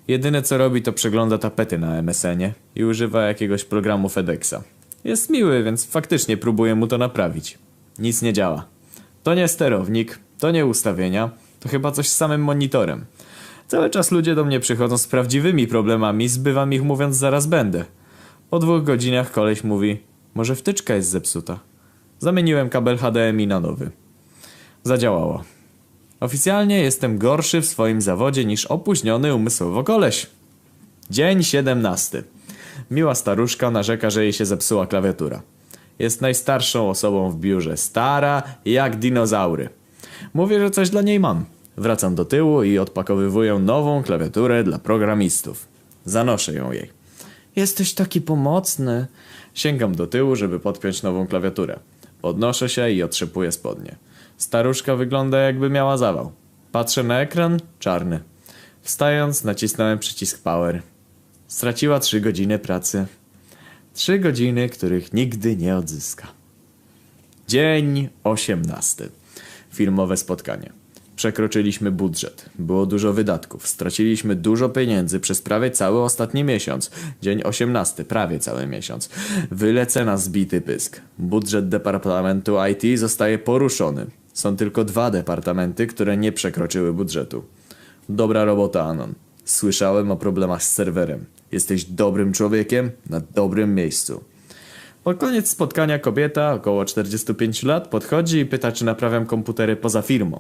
Jedyne 0.08 0.42
co 0.42 0.58
robi 0.58 0.82
to 0.82 0.94
przegląda 0.94 1.38
tapety 1.38 1.78
na 1.78 1.98
MSN-ie 1.98 2.54
i 2.76 2.84
używa 2.84 3.22
jakiegoś 3.22 3.64
programu 3.64 4.10
FedExa. 4.10 4.56
Jest 5.04 5.30
miły, 5.30 5.64
więc 5.64 5.86
faktycznie 5.86 6.38
próbuję 6.38 6.76
mu 6.76 6.88
to 6.88 6.98
naprawić. 6.98 7.58
Nic 8.00 8.22
nie 8.22 8.34
działa. 8.34 8.66
To 9.24 9.34
nie 9.34 9.48
sterownik, 9.48 10.20
to 10.40 10.52
nie 10.52 10.66
ustawienia, 10.66 11.30
to 11.60 11.70
chyba 11.70 11.92
coś 11.92 12.10
z 12.10 12.16
samym 12.16 12.44
monitorem. 12.44 13.06
Cały 13.68 13.90
czas 13.90 14.12
ludzie 14.12 14.36
do 14.36 14.46
mnie 14.46 14.60
przychodzą 14.60 14.98
z 14.98 15.08
prawdziwymi 15.08 15.68
problemami, 15.68 16.28
zbywam 16.28 16.74
ich 16.74 16.84
mówiąc 16.84 17.16
zaraz 17.16 17.48
będę. 17.48 17.86
Po 18.54 18.60
dwóch 18.60 18.84
godzinach 18.84 19.32
koleś 19.32 19.64
mówi, 19.64 19.98
może 20.36 20.56
wtyczka 20.56 20.96
jest 20.96 21.10
zepsuta. 21.10 21.60
Zamieniłem 22.20 22.70
kabel 22.70 22.98
HDMI 22.98 23.48
na 23.48 23.60
nowy. 23.60 23.92
Zadziałało. 24.84 25.44
Oficjalnie 26.20 26.82
jestem 26.82 27.18
gorszy 27.18 27.62
w 27.62 27.66
swoim 27.66 28.02
zawodzie 28.02 28.46
niż 28.46 28.66
opóźniony 28.66 29.36
umysłowo 29.36 29.84
koleś. 29.84 30.28
Dzień 31.10 31.44
17. 31.44 32.24
Miła 32.92 33.16
staruszka 33.16 33.72
narzeka, 33.72 34.10
że 34.10 34.24
jej 34.24 34.34
się 34.34 34.46
zepsuła 34.46 34.88
klawiatura. 34.88 35.42
Jest 36.00 36.22
najstarszą 36.22 36.90
osobą 36.90 37.30
w 37.30 37.40
biurze, 37.40 37.78
stara 37.78 38.44
jak 38.66 38.96
dinozaury. 38.96 39.70
Mówię, 40.34 40.60
że 40.60 40.72
coś 40.72 40.90
dla 40.90 41.02
niej 41.02 41.20
mam. 41.20 41.46
Wracam 41.78 42.16
do 42.16 42.26
tyłu 42.26 42.64
i 42.64 42.78
odpakowywuję 42.78 43.60
nową 43.60 44.04
klawiaturę 44.04 44.64
dla 44.64 44.80
programistów. 44.80 45.68
Zanoszę 46.06 46.54
ją 46.54 46.72
jej. 46.72 47.03
Jesteś 47.56 47.94
taki 47.94 48.22
pomocny. 48.22 49.08
Sięgam 49.54 49.96
do 49.96 50.08
tyłu, 50.08 50.36
żeby 50.36 50.60
podpiąć 50.60 51.04
nową 51.04 51.28
klawiaturę. 51.28 51.80
Podnoszę 52.22 52.70
się 52.70 52.90
i 52.90 53.04
otrzepuję 53.04 53.52
spodnie. 53.52 53.96
Staruszka 54.38 54.96
wygląda 54.96 55.38
jakby 55.38 55.70
miała 55.70 55.98
zawał. 55.98 56.32
Patrzę 56.72 57.04
na 57.04 57.22
ekran, 57.22 57.60
czarny. 57.80 58.20
Wstając, 58.82 59.44
nacisnąłem 59.44 60.00
przycisk 60.00 60.44
power. 60.44 60.82
Straciła 61.48 62.00
trzy 62.00 62.22
godziny 62.22 62.60
pracy. 62.60 63.06
Trzy 63.94 64.20
godziny, 64.20 64.70
których 64.70 65.14
nigdy 65.14 65.56
nie 65.56 65.76
odzyska. 65.76 66.28
Dzień 67.48 68.10
osiemnasty. 68.24 69.10
Filmowe 69.74 70.18
spotkanie. 70.18 70.83
Przekroczyliśmy 71.16 71.92
budżet. 71.92 72.50
Było 72.60 72.86
dużo 72.86 73.14
wydatków. 73.14 73.68
Straciliśmy 73.68 74.36
dużo 74.36 74.70
pieniędzy 74.70 75.20
przez 75.20 75.42
prawie 75.42 75.72
cały 75.72 76.02
ostatni 76.02 76.44
miesiąc. 76.44 76.92
Dzień 77.22 77.42
osiemnasty, 77.44 78.06
prawie 78.06 78.40
cały 78.40 78.68
miesiąc. 78.68 79.10
Wylecę 79.52 80.06
na 80.06 80.18
zbity 80.18 80.62
pysk. 80.62 81.02
Budżet 81.18 81.70
Departamentu 81.70 82.56
IT 82.72 83.00
zostaje 83.00 83.38
poruszony. 83.40 84.06
Są 84.34 84.56
tylko 84.56 84.86
dwa 84.86 85.12
departamenty, 85.12 85.88
które 85.88 86.18
nie 86.18 86.32
przekroczyły 86.32 86.94
budżetu. 86.94 87.44
Dobra 88.10 88.46
robota, 88.46 88.84
Anon. 88.84 89.14
Słyszałem 89.46 90.12
o 90.12 90.18
problemach 90.18 90.64
z 90.64 90.72
serwerem. 90.72 91.26
Jesteś 91.52 91.86
dobrym 91.86 92.34
człowiekiem 92.34 92.92
na 93.10 93.22
dobrym 93.36 93.76
miejscu. 93.76 94.24
Pod 95.04 95.18
koniec 95.18 95.50
spotkania 95.50 96.00
kobieta, 96.00 96.54
około 96.54 96.86
45 96.86 97.64
lat, 97.64 97.88
podchodzi 97.88 98.40
i 98.40 98.46
pyta, 98.46 98.72
czy 98.72 98.86
naprawiam 98.86 99.26
komputery 99.26 99.76
poza 99.76 100.02
firmą. 100.02 100.40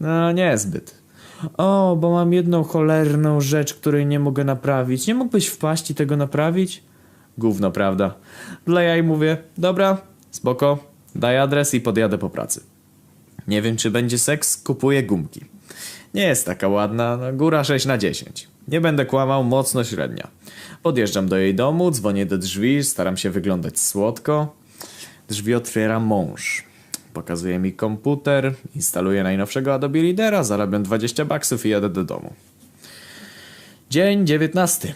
No, 0.00 0.32
niezbyt. 0.32 1.02
O, 1.56 1.96
bo 2.00 2.10
mam 2.10 2.32
jedną 2.32 2.64
cholerną 2.64 3.40
rzecz, 3.40 3.74
której 3.74 4.06
nie 4.06 4.18
mogę 4.20 4.44
naprawić. 4.44 5.06
Nie 5.06 5.14
mógłbyś 5.14 5.46
wpaść 5.46 5.90
i 5.90 5.94
tego 5.94 6.16
naprawić? 6.16 6.82
Gówno, 7.38 7.70
prawda? 7.70 8.14
Dla 8.66 8.82
jaj 8.82 9.02
mówię, 9.02 9.36
dobra, 9.58 9.98
spoko, 10.30 10.78
daj 11.14 11.38
adres 11.38 11.74
i 11.74 11.80
podjadę 11.80 12.18
po 12.18 12.30
pracy. 12.30 12.60
Nie 13.48 13.62
wiem, 13.62 13.76
czy 13.76 13.90
będzie 13.90 14.18
seks, 14.18 14.62
kupuję 14.62 15.02
gumki. 15.02 15.40
Nie 16.14 16.22
jest 16.22 16.46
taka 16.46 16.68
ładna, 16.68 17.16
no, 17.16 17.32
góra 17.32 17.64
6 17.64 17.86
na 17.86 17.98
10. 17.98 18.48
Nie 18.68 18.80
będę 18.80 19.06
kłamał, 19.06 19.44
mocno 19.44 19.84
średnia. 19.84 20.28
Podjeżdżam 20.82 21.28
do 21.28 21.36
jej 21.36 21.54
domu, 21.54 21.90
dzwonię 21.90 22.26
do 22.26 22.38
drzwi, 22.38 22.84
staram 22.84 23.16
się 23.16 23.30
wyglądać 23.30 23.80
słodko. 23.80 24.54
Drzwi 25.28 25.54
otwiera 25.54 26.00
mąż. 26.00 26.64
Pokazuje 27.12 27.58
mi 27.58 27.72
komputer, 27.72 28.54
instaluję 28.74 29.22
najnowszego 29.22 29.74
Adobe 29.74 30.02
Readera, 30.02 30.44
zarabiam 30.44 30.82
20 30.82 31.24
baksów 31.24 31.66
i 31.66 31.68
jadę 31.68 31.88
do 31.88 32.04
domu. 32.04 32.32
Dzień 33.90 34.26
19. 34.26 34.94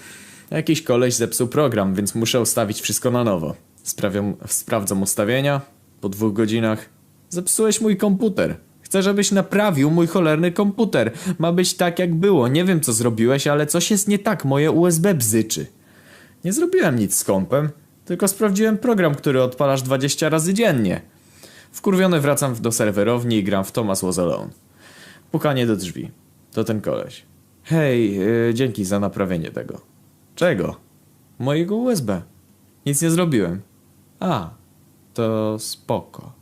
Jakiś 0.51 0.83
koleś 0.83 1.15
zepsuł 1.15 1.49
program, 1.49 1.95
więc 1.95 2.15
muszę 2.15 2.41
ustawić 2.41 2.81
wszystko 2.81 3.11
na 3.11 3.25
nowo. 3.25 3.55
Sprawiam, 3.83 4.35
sprawdzam 4.47 5.03
ustawienia. 5.03 5.61
Po 6.01 6.09
dwóch 6.09 6.33
godzinach. 6.33 6.89
Zepsułeś 7.29 7.81
mój 7.81 7.97
komputer. 7.97 8.57
Chcę, 8.83 9.03
żebyś 9.03 9.33
naprawił 9.33 9.91
mój 9.91 10.07
cholerny 10.07 10.53
komputer. 10.53 11.13
Ma 11.39 11.53
być 11.53 11.75
tak, 11.75 11.99
jak 11.99 12.15
było. 12.15 12.49
Nie 12.49 12.65
wiem, 12.65 12.81
co 12.81 12.93
zrobiłeś, 12.93 13.47
ale 13.47 13.67
coś 13.67 13.91
jest 13.91 14.09
nie 14.09 14.19
tak. 14.19 14.45
Moje 14.45 14.71
USB 14.71 15.15
bzyczy. 15.15 15.67
Nie 16.45 16.53
zrobiłem 16.53 16.99
nic 16.99 17.17
z 17.17 17.25
kompem, 17.25 17.69
tylko 18.05 18.29
sprawdziłem 18.29 18.79
program, 18.79 19.15
który 19.15 19.43
odpalasz 19.43 19.83
20 19.83 20.29
razy 20.29 20.55
dziennie. 20.55 21.01
Wkurwiony 21.77 22.21
wracam 22.21 22.55
do 22.55 22.73
serwerowni 22.73 23.37
i 23.37 23.45
gram 23.45 23.65
w 23.65 23.73
Thomas 23.73 24.03
Was 24.03 24.19
Alone. 24.19 24.51
Pukanie 25.31 25.67
do 25.67 25.77
drzwi. 25.77 26.11
To 26.53 26.65
ten 26.65 26.81
koleś. 26.81 27.23
Hej, 27.63 28.17
yy, 28.17 28.55
dzięki 28.55 28.85
za 28.85 29.01
naprawienie 29.01 29.51
tego. 29.51 29.81
Czego? 30.35 30.77
Mojego 31.39 31.77
USB. 31.77 32.23
Nic 32.87 33.03
nie 33.03 33.11
zrobiłem. 33.11 33.61
A, 34.21 34.51
to 35.15 35.57
spoko. 35.59 36.33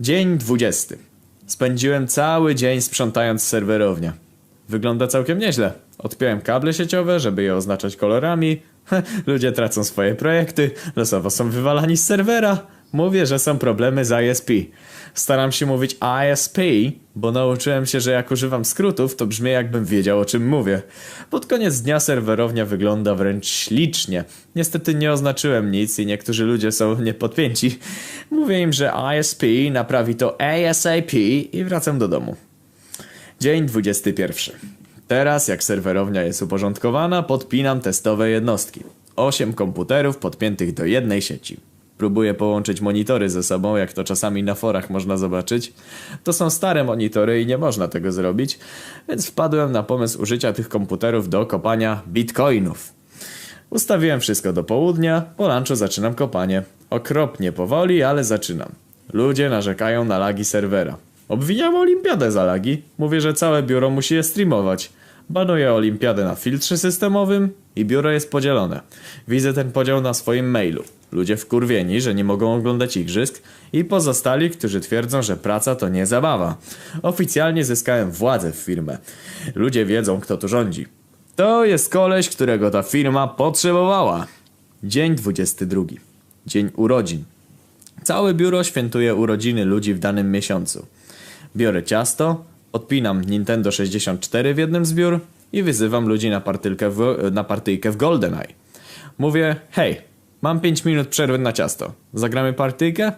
Dzień 0.00 0.38
20. 0.38 0.94
Spędziłem 1.46 2.08
cały 2.08 2.54
dzień 2.54 2.80
sprzątając 2.80 3.42
serwerownię. 3.42 4.12
Wygląda 4.68 5.06
całkiem 5.06 5.38
nieźle. 5.38 5.72
Odpiąłem 5.98 6.40
kable 6.40 6.74
sieciowe, 6.74 7.20
żeby 7.20 7.42
je 7.42 7.54
oznaczać 7.54 7.96
kolorami. 7.96 8.62
Ludzie 9.26 9.52
tracą 9.52 9.84
swoje 9.84 10.14
projekty, 10.14 10.70
losowo 10.96 11.30
są 11.30 11.50
wywalani 11.50 11.96
z 11.96 12.04
serwera. 12.04 12.75
Mówię, 12.92 13.26
że 13.26 13.38
są 13.38 13.58
problemy 13.58 14.04
z 14.04 14.24
ISP. 14.24 14.50
Staram 15.14 15.52
się 15.52 15.66
mówić 15.66 15.96
ISP, 16.32 16.58
bo 17.16 17.32
nauczyłem 17.32 17.86
się, 17.86 18.00
że 18.00 18.10
jak 18.10 18.30
używam 18.30 18.64
skrótów, 18.64 19.16
to 19.16 19.26
brzmi 19.26 19.50
jakbym 19.50 19.84
wiedział 19.84 20.20
o 20.20 20.24
czym 20.24 20.48
mówię. 20.48 20.82
Pod 21.30 21.46
koniec 21.46 21.80
dnia 21.80 22.00
serwerownia 22.00 22.66
wygląda 22.66 23.14
wręcz 23.14 23.46
ślicznie. 23.46 24.24
Niestety 24.56 24.94
nie 24.94 25.12
oznaczyłem 25.12 25.70
nic 25.70 25.98
i 25.98 26.06
niektórzy 26.06 26.44
ludzie 26.44 26.72
są 26.72 27.00
niepodpięci. 27.00 27.78
Mówię 28.30 28.60
im, 28.60 28.72
że 28.72 28.92
ISP 29.18 29.42
naprawi 29.70 30.14
to 30.14 30.40
ASAP 30.40 31.14
i 31.52 31.64
wracam 31.64 31.98
do 31.98 32.08
domu. 32.08 32.36
Dzień 33.40 33.66
21. 33.66 34.56
Teraz, 35.08 35.48
jak 35.48 35.64
serwerownia 35.64 36.22
jest 36.22 36.42
uporządkowana, 36.42 37.22
podpinam 37.22 37.80
testowe 37.80 38.30
jednostki. 38.30 38.80
8 39.16 39.52
komputerów 39.52 40.16
podpiętych 40.16 40.74
do 40.74 40.84
jednej 40.84 41.22
sieci. 41.22 41.56
Próbuję 41.98 42.34
połączyć 42.34 42.80
monitory 42.80 43.30
ze 43.30 43.42
sobą, 43.42 43.76
jak 43.76 43.92
to 43.92 44.04
czasami 44.04 44.42
na 44.42 44.54
forach 44.54 44.90
można 44.90 45.16
zobaczyć. 45.16 45.72
To 46.24 46.32
są 46.32 46.50
stare 46.50 46.84
monitory 46.84 47.42
i 47.42 47.46
nie 47.46 47.58
można 47.58 47.88
tego 47.88 48.12
zrobić, 48.12 48.58
więc 49.08 49.26
wpadłem 49.26 49.72
na 49.72 49.82
pomysł 49.82 50.22
użycia 50.22 50.52
tych 50.52 50.68
komputerów 50.68 51.28
do 51.28 51.46
kopania 51.46 52.02
bitcoinów. 52.08 52.92
Ustawiłem 53.70 54.20
wszystko 54.20 54.52
do 54.52 54.64
południa, 54.64 55.22
po 55.36 55.48
lunchu 55.48 55.74
zaczynam 55.74 56.14
kopanie. 56.14 56.62
Okropnie 56.90 57.52
powoli, 57.52 58.02
ale 58.02 58.24
zaczynam. 58.24 58.68
Ludzie 59.12 59.50
narzekają 59.50 60.04
na 60.04 60.18
lagi 60.18 60.44
serwera. 60.44 60.96
Obwiniam 61.28 61.74
olimpiadę 61.74 62.32
za 62.32 62.44
lagi. 62.44 62.82
Mówię, 62.98 63.20
że 63.20 63.34
całe 63.34 63.62
biuro 63.62 63.90
musi 63.90 64.14
je 64.14 64.22
streamować. 64.22 64.92
Banuję 65.30 65.72
olimpiadę 65.72 66.24
na 66.24 66.34
filtrze 66.34 66.78
systemowym 66.78 67.50
i 67.76 67.84
biuro 67.84 68.10
jest 68.10 68.30
podzielone. 68.30 68.80
Widzę 69.28 69.52
ten 69.52 69.72
podział 69.72 70.00
na 70.00 70.14
swoim 70.14 70.50
mailu. 70.50 70.84
Ludzie 71.12 71.36
wkurwieni, 71.36 72.00
że 72.00 72.14
nie 72.14 72.24
mogą 72.24 72.54
oglądać 72.54 72.96
igrzysk 72.96 73.42
i 73.72 73.84
pozostali, 73.84 74.50
którzy 74.50 74.80
twierdzą, 74.80 75.22
że 75.22 75.36
praca 75.36 75.74
to 75.74 75.88
nie 75.88 76.06
zabawa. 76.06 76.56
Oficjalnie 77.02 77.64
zyskałem 77.64 78.10
władzę 78.10 78.52
w 78.52 78.56
firmę. 78.56 78.98
Ludzie 79.54 79.84
wiedzą, 79.84 80.20
kto 80.20 80.36
tu 80.36 80.48
rządzi. 80.48 80.86
To 81.36 81.64
jest 81.64 81.92
koleś, 81.92 82.28
którego 82.28 82.70
ta 82.70 82.82
firma 82.82 83.28
potrzebowała. 83.28 84.26
Dzień 84.84 85.14
22. 85.14 85.82
Dzień 86.46 86.70
urodzin. 86.76 87.24
Całe 88.02 88.34
biuro 88.34 88.64
świętuje 88.64 89.14
urodziny 89.14 89.64
ludzi 89.64 89.94
w 89.94 89.98
danym 89.98 90.30
miesiącu. 90.30 90.86
Biorę 91.56 91.82
ciasto, 91.82 92.44
odpinam 92.72 93.20
Nintendo 93.24 93.70
64 93.70 94.54
w 94.54 94.58
jednym 94.58 94.86
zbiór 94.86 95.20
i 95.52 95.62
wyzywam 95.62 96.08
ludzi 96.08 96.30
na, 96.30 96.40
partylkę 96.40 96.90
w, 96.90 97.30
na 97.32 97.44
partyjkę 97.44 97.90
w 97.90 97.96
GoldenEye. 97.96 98.54
Mówię, 99.18 99.56
hej, 99.70 100.00
mam 100.42 100.60
5 100.60 100.84
minut 100.84 101.08
przerwy 101.08 101.38
na 101.38 101.52
ciasto. 101.52 101.92
Zagramy 102.14 102.52
partyjkę? 102.52 103.12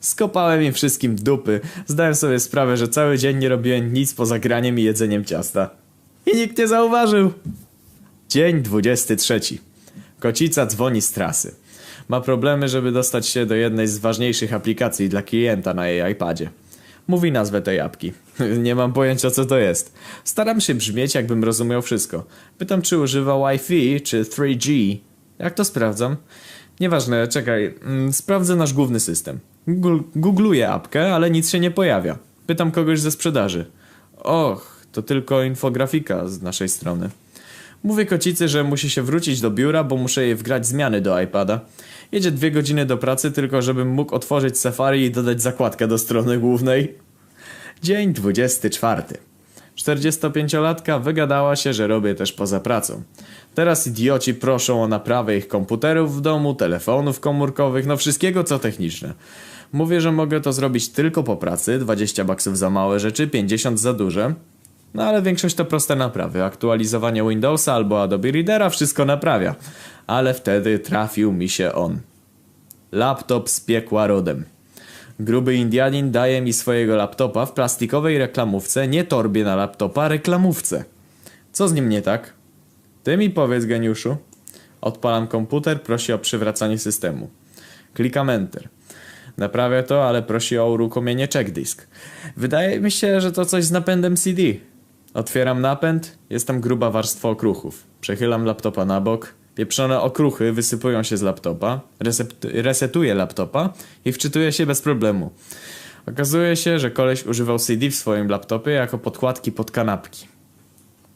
Skopałem 0.00 0.62
im 0.62 0.72
wszystkim 0.72 1.16
dupy. 1.16 1.60
Zdałem 1.86 2.14
sobie 2.14 2.40
sprawę, 2.40 2.76
że 2.76 2.88
cały 2.88 3.18
dzień 3.18 3.38
nie 3.38 3.48
robiłem 3.48 3.92
nic 3.92 4.14
poza 4.14 4.38
graniem 4.38 4.78
i 4.78 4.82
jedzeniem 4.82 5.24
ciasta. 5.24 5.70
I 6.26 6.36
nikt 6.36 6.58
nie 6.58 6.68
zauważył. 6.68 7.32
Dzień 8.28 8.62
23. 8.62 9.40
Kocica 10.20 10.66
dzwoni 10.66 11.02
z 11.02 11.12
trasy. 11.12 11.54
Ma 12.08 12.20
problemy, 12.20 12.68
żeby 12.68 12.92
dostać 12.92 13.26
się 13.26 13.46
do 13.46 13.54
jednej 13.54 13.88
z 13.88 13.98
ważniejszych 13.98 14.52
aplikacji 14.52 15.08
dla 15.08 15.22
klienta 15.22 15.74
na 15.74 15.88
jej 15.88 16.12
iPadzie. 16.12 16.50
Mówi 17.08 17.32
nazwę 17.32 17.62
tej 17.62 17.80
apki. 17.80 18.12
Nie 18.64 18.74
mam 18.74 18.92
pojęcia 18.92 19.30
co 19.30 19.44
to 19.44 19.58
jest. 19.58 19.92
Staram 20.24 20.60
się 20.60 20.74
brzmieć 20.74 21.14
jakbym 21.14 21.44
rozumiał 21.44 21.82
wszystko. 21.82 22.24
Pytam 22.58 22.82
czy 22.82 22.98
używa 22.98 23.50
Wi-Fi 23.50 24.00
czy 24.00 24.22
3G. 24.22 24.96
Jak 25.38 25.54
to 25.54 25.64
sprawdzam? 25.64 26.16
Nieważne, 26.80 27.28
czekaj. 27.28 27.74
Mm, 27.84 28.12
Sprawdzę 28.12 28.56
nasz 28.56 28.72
główny 28.72 29.00
system. 29.00 29.38
Googluję 30.16 30.70
apkę, 30.70 31.14
ale 31.14 31.30
nic 31.30 31.50
się 31.50 31.60
nie 31.60 31.70
pojawia. 31.70 32.18
Pytam 32.46 32.70
kogoś 32.70 33.00
ze 33.00 33.10
sprzedaży. 33.10 33.66
Och, 34.16 34.76
to 34.92 35.02
tylko 35.02 35.42
infografika 35.42 36.28
z 36.28 36.42
naszej 36.42 36.68
strony. 36.68 37.10
Mówię 37.82 38.06
kocicy, 38.06 38.48
że 38.48 38.64
musi 38.64 38.90
się 38.90 39.02
wrócić 39.02 39.40
do 39.40 39.50
biura, 39.50 39.84
bo 39.84 39.96
muszę 39.96 40.24
jej 40.24 40.34
wgrać 40.34 40.66
zmiany 40.66 41.00
do 41.00 41.20
iPada. 41.20 41.60
Jedzie 42.12 42.30
dwie 42.30 42.50
godziny 42.50 42.86
do 42.86 42.96
pracy 42.96 43.32
tylko, 43.32 43.62
żebym 43.62 43.88
mógł 43.88 44.14
otworzyć 44.14 44.58
Safari 44.58 45.04
i 45.04 45.10
dodać 45.10 45.42
zakładkę 45.42 45.88
do 45.88 45.98
strony 45.98 46.38
głównej. 46.38 46.94
Dzień 47.82 48.12
24. 48.12 49.02
45-latka 49.78 51.02
wygadała 51.02 51.56
się, 51.56 51.72
że 51.72 51.86
robię 51.86 52.14
też 52.14 52.32
poza 52.32 52.60
pracą. 52.60 53.02
Teraz 53.54 53.86
idioci 53.86 54.34
proszą 54.34 54.82
o 54.82 54.88
naprawę 54.88 55.36
ich 55.36 55.48
komputerów 55.48 56.16
w 56.16 56.20
domu, 56.20 56.54
telefonów 56.54 57.20
komórkowych, 57.20 57.86
no 57.86 57.96
wszystkiego 57.96 58.44
co 58.44 58.58
techniczne. 58.58 59.14
Mówię, 59.72 60.00
że 60.00 60.12
mogę 60.12 60.40
to 60.40 60.52
zrobić 60.52 60.88
tylko 60.88 61.22
po 61.22 61.36
pracy, 61.36 61.78
20 61.78 62.24
baksów 62.24 62.58
za 62.58 62.70
małe 62.70 63.00
rzeczy, 63.00 63.28
50 63.28 63.80
za 63.80 63.92
duże. 63.92 64.34
No 64.94 65.02
ale 65.02 65.22
większość 65.22 65.54
to 65.54 65.64
proste 65.64 65.96
naprawy. 65.96 66.44
Aktualizowanie 66.44 67.24
Windowsa 67.28 67.72
albo 67.72 68.02
Adobe 68.02 68.30
Readera 68.30 68.70
wszystko 68.70 69.04
naprawia. 69.04 69.54
Ale 70.06 70.34
wtedy 70.34 70.78
trafił 70.78 71.32
mi 71.32 71.48
się 71.48 71.72
on. 71.72 72.00
Laptop 72.92 73.48
z 73.48 73.60
piekła 73.60 74.06
rodem. 74.06 74.44
Gruby 75.18 75.54
Indianin 75.54 76.10
daje 76.12 76.40
mi 76.40 76.52
swojego 76.52 76.96
laptopa 76.96 77.46
w 77.46 77.52
plastikowej 77.52 78.18
reklamówce, 78.18 78.88
nie 78.88 79.04
torbie 79.04 79.44
na 79.44 79.56
laptopa, 79.56 80.08
reklamówce. 80.08 80.84
Co 81.52 81.68
z 81.68 81.72
nim 81.72 81.88
nie 81.88 82.02
tak? 82.02 82.32
Ty 83.02 83.16
mi 83.16 83.30
powiedz, 83.30 83.64
geniuszu. 83.64 84.16
Odpalam 84.80 85.26
komputer, 85.26 85.82
prosi 85.82 86.12
o 86.12 86.18
przywracanie 86.18 86.78
systemu. 86.78 87.30
Klikam 87.94 88.30
Enter. 88.30 88.68
Naprawia 89.36 89.82
to, 89.82 90.08
ale 90.08 90.22
prosi 90.22 90.58
o 90.58 90.70
uruchomienie 90.70 91.28
checkdisk. 91.32 91.86
Wydaje 92.36 92.80
mi 92.80 92.90
się, 92.90 93.20
że 93.20 93.32
to 93.32 93.44
coś 93.44 93.64
z 93.64 93.70
napędem 93.70 94.16
CD. 94.16 94.42
Otwieram 95.14 95.60
napęd, 95.60 96.18
jest 96.30 96.46
tam 96.46 96.60
gruba 96.60 96.90
warstwa 96.90 97.28
okruchów. 97.28 97.84
Przechylam 98.00 98.44
laptopa 98.44 98.84
na 98.84 99.00
bok. 99.00 99.34
Pieprzone 99.58 100.00
okruchy 100.00 100.52
wysypują 100.52 101.02
się 101.02 101.16
z 101.16 101.22
laptopa. 101.22 101.80
Resetuję 102.42 103.14
laptopa 103.14 103.72
i 104.04 104.12
wczytuję 104.12 104.52
się 104.52 104.66
bez 104.66 104.82
problemu. 104.82 105.30
Okazuje 106.06 106.56
się, 106.56 106.78
że 106.78 106.90
koleś 106.90 107.26
używał 107.26 107.58
CD 107.58 107.90
w 107.90 107.94
swoim 107.94 108.28
laptopie 108.28 108.70
jako 108.70 108.98
podkładki 108.98 109.52
pod 109.52 109.70
kanapki. 109.70 110.26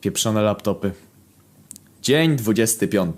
Pieprzone 0.00 0.42
laptopy. 0.42 0.92
Dzień 2.02 2.36
25. 2.36 3.16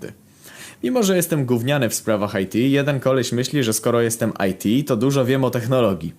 Mimo, 0.83 1.03
że 1.03 1.15
jestem 1.15 1.45
gówniany 1.45 1.89
w 1.89 1.93
sprawach 1.93 2.41
IT, 2.41 2.55
jeden 2.55 2.99
koleś 2.99 3.31
myśli, 3.31 3.63
że 3.63 3.73
skoro 3.73 4.01
jestem 4.01 4.33
IT, 4.49 4.87
to 4.87 4.97
dużo 4.97 5.25
wiem 5.25 5.43
o 5.43 5.49
technologii. 5.49 6.13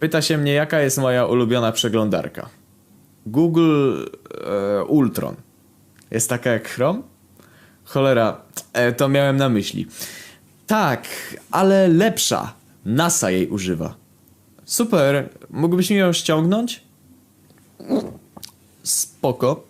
Pyta 0.00 0.22
się 0.22 0.38
mnie, 0.38 0.52
jaka 0.52 0.80
jest 0.80 0.98
moja 0.98 1.26
ulubiona 1.26 1.72
przeglądarka. 1.72 2.48
Google 3.26 4.06
e, 4.46 4.84
Ultron. 4.84 5.36
Jest 6.10 6.28
taka 6.28 6.50
jak 6.50 6.68
Chrome? 6.68 7.11
Cholera, 7.84 8.40
e, 8.72 8.92
to 8.92 9.08
miałem 9.08 9.36
na 9.36 9.48
myśli. 9.48 9.86
Tak, 10.66 11.08
ale 11.50 11.88
lepsza. 11.88 12.52
NASA 12.84 13.30
jej 13.30 13.48
używa. 13.48 13.94
Super, 14.64 15.28
mógłbyś 15.50 15.90
mi 15.90 15.96
ją 15.96 16.12
ściągnąć? 16.12 16.82
Spoko. 18.82 19.64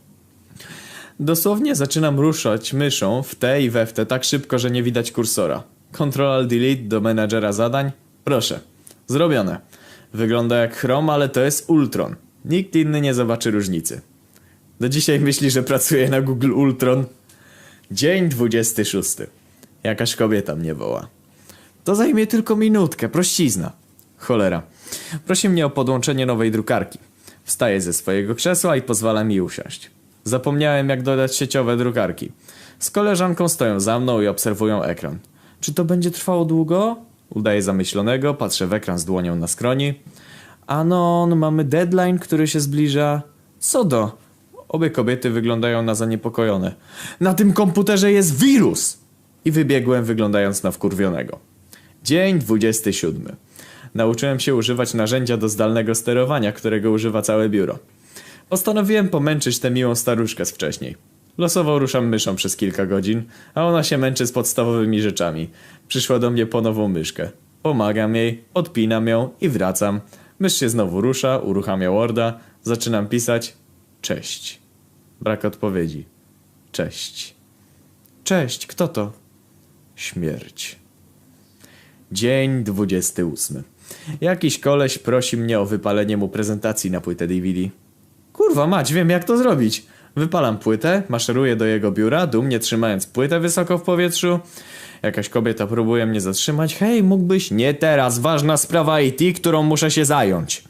Dosłownie 1.21 1.75
zaczynam 1.75 2.21
ruszać 2.21 2.73
myszą 2.73 3.23
w 3.23 3.35
te 3.35 3.63
i 3.63 3.71
we 3.71 3.87
w 3.87 3.93
te 3.93 4.07
tak 4.07 4.25
szybko, 4.25 4.59
że 4.59 4.71
nie 4.71 4.83
widać 4.83 5.13
kursora. 5.13 5.63
Ctrl 5.93 6.47
Delete 6.47 6.83
do 6.83 7.01
menadżera 7.01 7.53
zadań. 7.53 7.91
Proszę. 8.25 8.61
Zrobione. 9.07 9.61
Wygląda 10.15 10.57
jak 10.57 10.77
Chrome, 10.77 11.13
ale 11.13 11.29
to 11.29 11.41
jest 11.41 11.71
Ultron. 11.71 12.17
Nikt 12.45 12.77
inny 12.77 13.01
nie 13.01 13.15
zobaczy 13.15 13.51
różnicy. 13.51 14.01
Do 14.81 14.89
dzisiaj 14.89 15.21
myśli, 15.21 15.51
że 15.51 15.63
pracuje 15.63 16.09
na 16.09 16.21
Google 16.21 16.53
Ultron. 16.53 17.05
Dzień 17.93 18.29
26. 18.29 19.17
Jakaś 19.83 20.17
kobieta 20.17 20.57
mnie 20.57 20.75
woła. 20.75 21.07
To 21.85 21.95
zajmie 21.95 22.27
tylko 22.27 22.57
minutkę, 22.57 23.09
prościzna. 23.09 23.73
Cholera. 24.17 24.63
Prosi 25.27 25.49
mnie 25.49 25.67
o 25.67 25.71
podłączenie 25.71 26.27
nowej 26.27 26.51
drukarki. 26.51 26.99
Wstaję 27.45 27.81
ze 27.81 27.93
swojego 27.93 28.35
krzesła 28.35 28.77
i 28.77 28.83
pozwala 28.83 29.25
mi 29.25 29.41
usiąść. 29.41 29.91
Zapomniałem 30.25 30.89
jak 30.89 31.03
dodać 31.03 31.37
sieciowe 31.37 31.77
drukarki. 31.77 32.33
Z 32.79 32.91
koleżanką 32.91 33.49
stoją 33.49 33.81
za 33.81 34.01
mną 34.01 34.21
i 34.21 34.27
obserwują 34.27 34.83
ekran. 34.83 35.19
Czy 35.61 35.75
to 35.75 35.85
będzie 35.85 36.11
trwało 36.11 36.45
długo? 36.45 36.97
Udaję 37.31 37.63
zamyślonego, 37.63 38.35
patrzę 38.35 38.67
w 38.67 38.73
ekran 38.73 38.99
z 38.99 39.05
dłonią 39.05 39.37
na 39.37 39.47
skroni. 39.47 39.95
Anon, 40.67 41.37
mamy 41.37 41.65
deadline, 41.65 42.19
który 42.19 42.49
się 42.49 42.61
zbliża. 42.61 43.23
Co 43.59 43.85
do? 43.85 44.22
Obie 44.73 44.91
kobiety 44.91 45.31
wyglądają 45.31 45.83
na 45.83 45.95
zaniepokojone. 45.95 46.75
Na 47.21 47.35
tym 47.35 47.53
komputerze 47.53 48.13
jest 48.13 48.39
wirus! 48.39 48.99
I 49.45 49.51
wybiegłem 49.51 50.05
wyglądając 50.05 50.63
na 50.63 50.71
wkurwionego. 50.71 51.39
Dzień 52.05 52.39
27. 52.39 53.37
Nauczyłem 53.95 54.41
się 54.41 54.55
używać 54.55 54.95
narzędzia 54.95 55.37
do 55.37 55.49
zdalnego 55.49 55.95
sterowania, 55.95 56.53
którego 56.53 56.91
używa 56.91 57.23
całe 57.23 57.49
biuro. 57.49 57.79
Postanowiłem 58.49 59.09
pomęczyć 59.09 59.59
tę 59.59 59.71
miłą 59.71 59.95
staruszkę 59.95 60.45
z 60.45 60.51
wcześniej. 60.51 60.97
Losowo 61.39 61.79
ruszam 61.79 62.09
myszą 62.09 62.37
przez 62.37 62.57
kilka 62.57 62.87
godzin, 62.87 63.23
a 63.55 63.65
ona 63.67 63.83
się 63.83 63.99
męczy 63.99 64.27
z 64.27 64.33
podstawowymi 64.33 65.03
rzeczami. 65.03 65.51
Przyszła 65.89 66.19
do 66.19 66.31
mnie 66.31 66.47
po 66.47 66.61
nową 66.61 66.89
myszkę. 66.89 67.31
Pomagam 67.63 68.17
jej, 68.17 68.45
odpinam 68.55 69.07
ją 69.07 69.31
i 69.41 69.49
wracam. 69.49 70.01
Mysz 70.39 70.61
się 70.61 70.69
znowu 70.69 71.01
rusza, 71.01 71.39
uruchamia 71.39 71.91
Worda, 71.91 72.39
zaczynam 72.63 73.07
pisać 73.09 73.57
Cześć. 74.03 74.62
Brak 75.23 75.45
odpowiedzi. 75.45 76.05
Cześć. 76.73 77.35
Cześć, 78.25 78.67
kto 78.67 78.89
to? 78.89 79.13
Śmierć. 79.97 80.79
Dzień 82.13 82.65
28. 82.65 83.63
Jakiś 84.21 84.59
koleś 84.59 84.99
prosi 84.99 85.37
mnie 85.37 85.61
o 85.61 85.67
wypalenie 85.67 86.17
mu 86.17 86.29
prezentacji 86.29 86.91
na 86.91 87.01
płytę 87.01 87.27
DVD. 87.27 87.61
Kurwa 88.33 88.67
mać, 88.67 88.93
wiem 88.93 89.11
jak 89.11 89.25
to 89.25 89.37
zrobić. 89.39 89.87
Wypalam 90.17 90.59
płytę, 90.59 91.03
maszeruję 91.09 91.57
do 91.57 91.65
jego 91.65 91.93
biura, 91.93 92.27
dumnie 92.27 92.59
trzymając 92.59 93.07
płytę 93.07 93.41
wysoko 93.41 93.79
w 93.79 93.83
powietrzu. 93.83 94.41
Jakaś 95.03 95.29
kobieta 95.29 95.67
próbuje 95.67 96.07
mnie 96.07 96.21
zatrzymać. 96.21 96.75
Hej, 96.75 97.03
mógłbyś? 97.03 97.51
Nie 97.51 97.75
teraz, 97.75 98.19
ważna 98.19 98.57
sprawa 98.57 99.01
IT, 99.01 99.37
którą 99.37 99.63
muszę 99.63 99.91
się 99.91 100.05
zająć. 100.05 100.65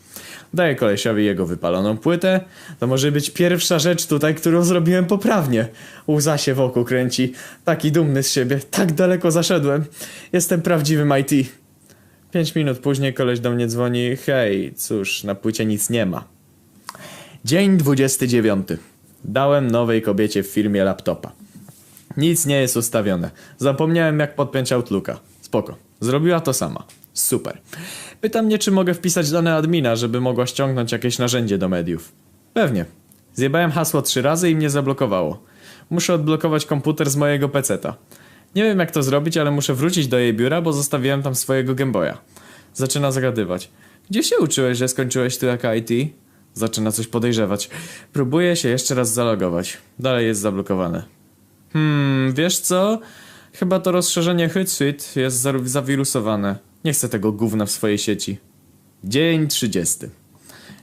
Daję 0.54 0.74
kolesiowi 0.74 1.24
jego 1.24 1.46
wypaloną 1.46 1.96
płytę. 1.96 2.40
To 2.80 2.86
może 2.86 3.12
być 3.12 3.30
pierwsza 3.30 3.78
rzecz 3.78 4.06
tutaj, 4.06 4.34
którą 4.34 4.64
zrobiłem 4.64 5.06
poprawnie. 5.06 5.68
Łza 6.08 6.38
się 6.38 6.54
wokół 6.54 6.84
kręci. 6.84 7.32
Taki 7.64 7.92
dumny 7.92 8.22
z 8.22 8.32
siebie. 8.32 8.60
Tak 8.70 8.92
daleko 8.92 9.30
zaszedłem. 9.30 9.84
Jestem 10.32 10.62
prawdziwym 10.62 11.12
IT. 11.20 11.48
Pięć 12.32 12.54
minut 12.54 12.78
później 12.78 13.14
koleś 13.14 13.40
do 13.40 13.50
mnie 13.50 13.66
dzwoni. 13.66 14.16
Hej, 14.16 14.74
cóż, 14.76 15.24
na 15.24 15.34
płycie 15.34 15.66
nic 15.66 15.90
nie 15.90 16.06
ma. 16.06 16.24
Dzień 17.44 17.76
29. 17.76 18.68
Dałem 19.24 19.70
nowej 19.70 20.02
kobiecie 20.02 20.42
w 20.42 20.46
firmie 20.46 20.84
laptopa. 20.84 21.32
Nic 22.16 22.46
nie 22.46 22.60
jest 22.60 22.76
ustawione. 22.76 23.30
Zapomniałem 23.58 24.18
jak 24.18 24.34
podpiąć 24.34 24.72
Outlooka. 24.72 25.20
Spoko. 25.40 25.76
Zrobiła 26.00 26.40
to 26.40 26.52
sama. 26.52 26.84
Super. 27.14 27.58
Pyta 28.20 28.42
mnie, 28.42 28.58
czy 28.58 28.70
mogę 28.70 28.94
wpisać 28.94 29.30
dane 29.30 29.54
admina, 29.54 29.96
żeby 29.96 30.20
mogła 30.20 30.46
ściągnąć 30.46 30.92
jakieś 30.92 31.18
narzędzie 31.18 31.58
do 31.58 31.68
mediów. 31.68 32.12
Pewnie. 32.54 32.84
Zjebałem 33.34 33.70
hasło 33.70 34.02
trzy 34.02 34.22
razy 34.22 34.50
i 34.50 34.56
mnie 34.56 34.70
zablokowało. 34.70 35.42
Muszę 35.90 36.14
odblokować 36.14 36.66
komputer 36.66 37.10
z 37.10 37.16
mojego 37.16 37.48
peceta. 37.48 37.96
Nie 38.54 38.62
wiem 38.62 38.78
jak 38.78 38.90
to 38.90 39.02
zrobić, 39.02 39.36
ale 39.36 39.50
muszę 39.50 39.74
wrócić 39.74 40.06
do 40.08 40.18
jej 40.18 40.34
biura, 40.34 40.62
bo 40.62 40.72
zostawiłem 40.72 41.22
tam 41.22 41.34
swojego 41.34 41.74
Gameboya. 41.74 42.12
Zaczyna 42.74 43.12
zagadywać. 43.12 43.70
Gdzie 44.10 44.22
się 44.22 44.38
uczyłeś, 44.38 44.78
że 44.78 44.88
skończyłeś 44.88 45.38
tu 45.38 45.46
jako 45.46 45.74
IT? 45.74 45.88
Zaczyna 46.54 46.92
coś 46.92 47.06
podejrzewać. 47.06 47.70
Próbuję 48.12 48.56
się 48.56 48.68
jeszcze 48.68 48.94
raz 48.94 49.12
zalogować. 49.12 49.78
Dalej 49.98 50.26
jest 50.26 50.40
zablokowane. 50.40 51.02
Hmm, 51.72 52.32
wiesz 52.34 52.58
co? 52.58 53.00
Chyba 53.52 53.80
to 53.80 53.92
rozszerzenie 53.92 54.48
Hootsuite 54.48 55.04
jest 55.20 55.36
za- 55.36 55.52
zawirusowane. 55.64 56.56
Nie 56.84 56.92
chcę 56.92 57.08
tego 57.08 57.32
gówna 57.32 57.66
w 57.66 57.70
swojej 57.70 57.98
sieci. 57.98 58.38
Dzień 59.04 59.48
30. 59.48 59.98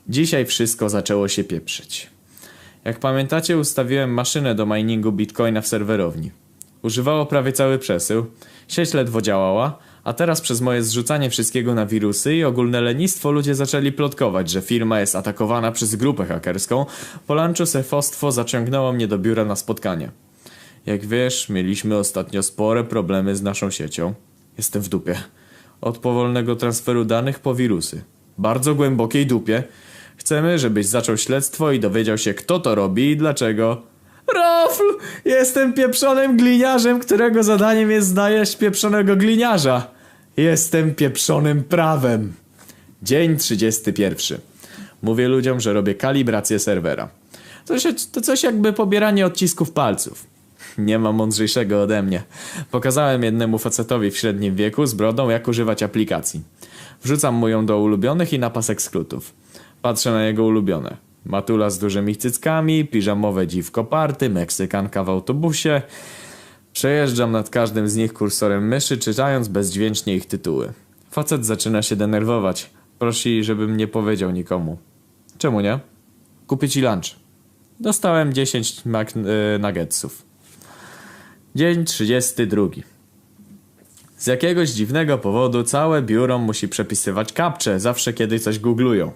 Dzisiaj 0.09 0.45
wszystko 0.45 0.89
zaczęło 0.89 1.27
się 1.27 1.43
pieprzyć. 1.43 2.09
Jak 2.85 2.99
pamiętacie, 2.99 3.57
ustawiłem 3.57 4.13
maszynę 4.13 4.55
do 4.55 4.65
miningu 4.65 5.11
bitcoina 5.11 5.61
w 5.61 5.67
serwerowni. 5.67 6.31
Używało 6.81 7.25
prawie 7.25 7.53
cały 7.53 7.79
przesył, 7.79 8.25
sieć 8.67 8.93
ledwo 8.93 9.21
działała, 9.21 9.79
a 10.03 10.13
teraz 10.13 10.41
przez 10.41 10.61
moje 10.61 10.83
zrzucanie 10.83 11.29
wszystkiego 11.29 11.75
na 11.75 11.85
wirusy 11.85 12.35
i 12.35 12.43
ogólne 12.43 12.81
lenistwo 12.81 13.31
ludzie 13.31 13.55
zaczęli 13.55 13.91
plotkować, 13.91 14.49
że 14.49 14.61
firma 14.61 14.99
jest 14.99 15.15
atakowana 15.15 15.71
przez 15.71 15.95
grupę 15.95 16.25
hakerską. 16.25 16.85
Po 17.27 17.33
lunchu 17.33 17.65
sefostwo 17.65 18.31
zaciągnęło 18.31 18.93
mnie 18.93 19.07
do 19.07 19.17
biura 19.17 19.45
na 19.45 19.55
spotkanie. 19.55 20.11
Jak 20.85 21.05
wiesz, 21.05 21.49
mieliśmy 21.49 21.97
ostatnio 21.97 22.43
spore 22.43 22.83
problemy 22.83 23.35
z 23.35 23.41
naszą 23.41 23.71
siecią. 23.71 24.13
Jestem 24.57 24.81
w 24.81 24.89
dupie. 24.89 25.15
Od 25.81 25.97
powolnego 25.97 26.55
transferu 26.55 27.05
danych 27.05 27.39
po 27.39 27.55
wirusy. 27.55 28.01
Bardzo 28.37 28.75
głębokiej 28.75 29.25
dupie. 29.25 29.63
Chcemy, 30.17 30.59
żebyś 30.59 30.85
zaczął 30.85 31.17
śledztwo 31.17 31.71
i 31.71 31.79
dowiedział 31.79 32.17
się, 32.17 32.33
kto 32.33 32.59
to 32.59 32.75
robi 32.75 33.11
i 33.11 33.17
dlaczego. 33.17 33.81
Rofl! 34.35 34.83
Jestem 35.25 35.73
pieprzonym 35.73 36.37
gliniarzem, 36.37 36.99
którego 36.99 37.43
zadaniem 37.43 37.91
jest 37.91 38.07
znaleźć 38.07 38.55
pieprzonego 38.55 39.15
gliniarza. 39.15 39.87
Jestem 40.37 40.95
pieprzonym 40.95 41.63
prawem. 41.63 42.33
Dzień 43.03 43.37
31. 43.37 44.37
Mówię 45.01 45.27
ludziom, 45.27 45.59
że 45.59 45.73
robię 45.73 45.95
kalibrację 45.95 46.59
serwera. 46.59 47.09
To, 47.65 47.79
się, 47.79 47.93
to 48.11 48.21
coś 48.21 48.43
jakby 48.43 48.73
pobieranie 48.73 49.25
odcisków 49.25 49.71
palców. 49.71 50.25
Nie 50.79 50.99
ma 50.99 51.11
mądrzejszego 51.11 51.81
ode 51.81 52.03
mnie. 52.03 52.23
Pokazałem 52.71 53.23
jednemu 53.23 53.57
facetowi 53.57 54.11
w 54.11 54.17
średnim 54.17 54.55
wieku 54.55 54.85
z 54.85 54.93
brodą, 54.93 55.29
jak 55.29 55.47
używać 55.47 55.83
aplikacji. 55.83 56.41
Wrzucam 57.03 57.35
mu 57.35 57.47
ją 57.47 57.65
do 57.65 57.79
ulubionych 57.79 58.33
i 58.33 58.39
na 58.39 58.49
pasek 58.49 58.81
skrótów. 58.81 59.33
Patrzę 59.81 60.11
na 60.11 60.25
jego 60.25 60.45
ulubione. 60.45 60.97
Matula 61.25 61.69
z 61.69 61.79
dużymi 61.79 62.15
cyckami, 62.15 62.85
piżamowe 62.85 63.47
dziwko 63.47 63.83
party, 63.83 64.29
Meksykanka 64.29 65.03
w 65.03 65.09
autobusie. 65.09 65.81
Przejeżdżam 66.73 67.31
nad 67.31 67.49
każdym 67.49 67.89
z 67.89 67.95
nich 67.95 68.13
kursorem 68.13 68.67
myszy, 68.67 68.97
czytając 68.97 69.47
bezdźwięcznie 69.47 70.15
ich 70.15 70.25
tytuły. 70.25 70.73
Facet 71.11 71.45
zaczyna 71.45 71.81
się 71.81 71.95
denerwować. 71.95 72.69
Prosi, 72.99 73.43
żebym 73.43 73.77
nie 73.77 73.87
powiedział 73.87 74.31
nikomu. 74.31 74.77
Czemu 75.37 75.61
nie? 75.61 75.79
Kupię 76.47 76.69
ci 76.69 76.81
lunch. 76.81 77.15
Dostałem 77.79 78.33
10 78.33 78.85
Mac 78.85 79.15
y, 79.15 79.59
nuggetsów. 79.59 80.28
Dzień 81.55 81.85
32. 81.85 82.67
Z 84.17 84.27
jakiegoś 84.27 84.69
dziwnego 84.69 85.17
powodu 85.17 85.63
całe 85.63 86.01
biuro 86.01 86.37
musi 86.37 86.67
przepisywać 86.67 87.33
kapcze 87.33 87.79
zawsze 87.79 88.13
kiedy 88.13 88.39
coś 88.39 88.59
googlują. 88.59 89.11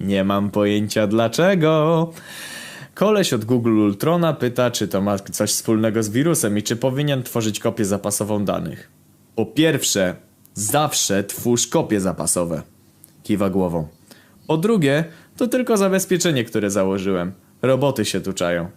Nie 0.00 0.24
mam 0.24 0.50
pojęcia 0.50 1.06
dlaczego. 1.06 2.10
Koleś 2.94 3.32
od 3.32 3.44
Google 3.44 3.78
Ultrona 3.78 4.32
pyta, 4.32 4.70
czy 4.70 4.88
to 4.88 5.00
ma 5.00 5.18
coś 5.18 5.50
wspólnego 5.50 6.02
z 6.02 6.08
wirusem 6.08 6.58
i 6.58 6.62
czy 6.62 6.76
powinien 6.76 7.22
tworzyć 7.22 7.60
kopię 7.60 7.84
zapasową 7.84 8.44
danych. 8.44 8.90
Po 9.34 9.46
pierwsze, 9.46 10.16
zawsze 10.54 11.24
twórz 11.24 11.66
kopie 11.66 12.00
zapasowe. 12.00 12.62
Kiwa 13.22 13.50
głową. 13.50 13.88
Po 14.46 14.56
drugie, 14.56 15.04
to 15.36 15.46
tylko 15.46 15.76
zabezpieczenie, 15.76 16.44
które 16.44 16.70
założyłem. 16.70 17.32
Roboty 17.62 18.04
się 18.04 18.20
tu 18.20 18.32
czają. 18.32 18.68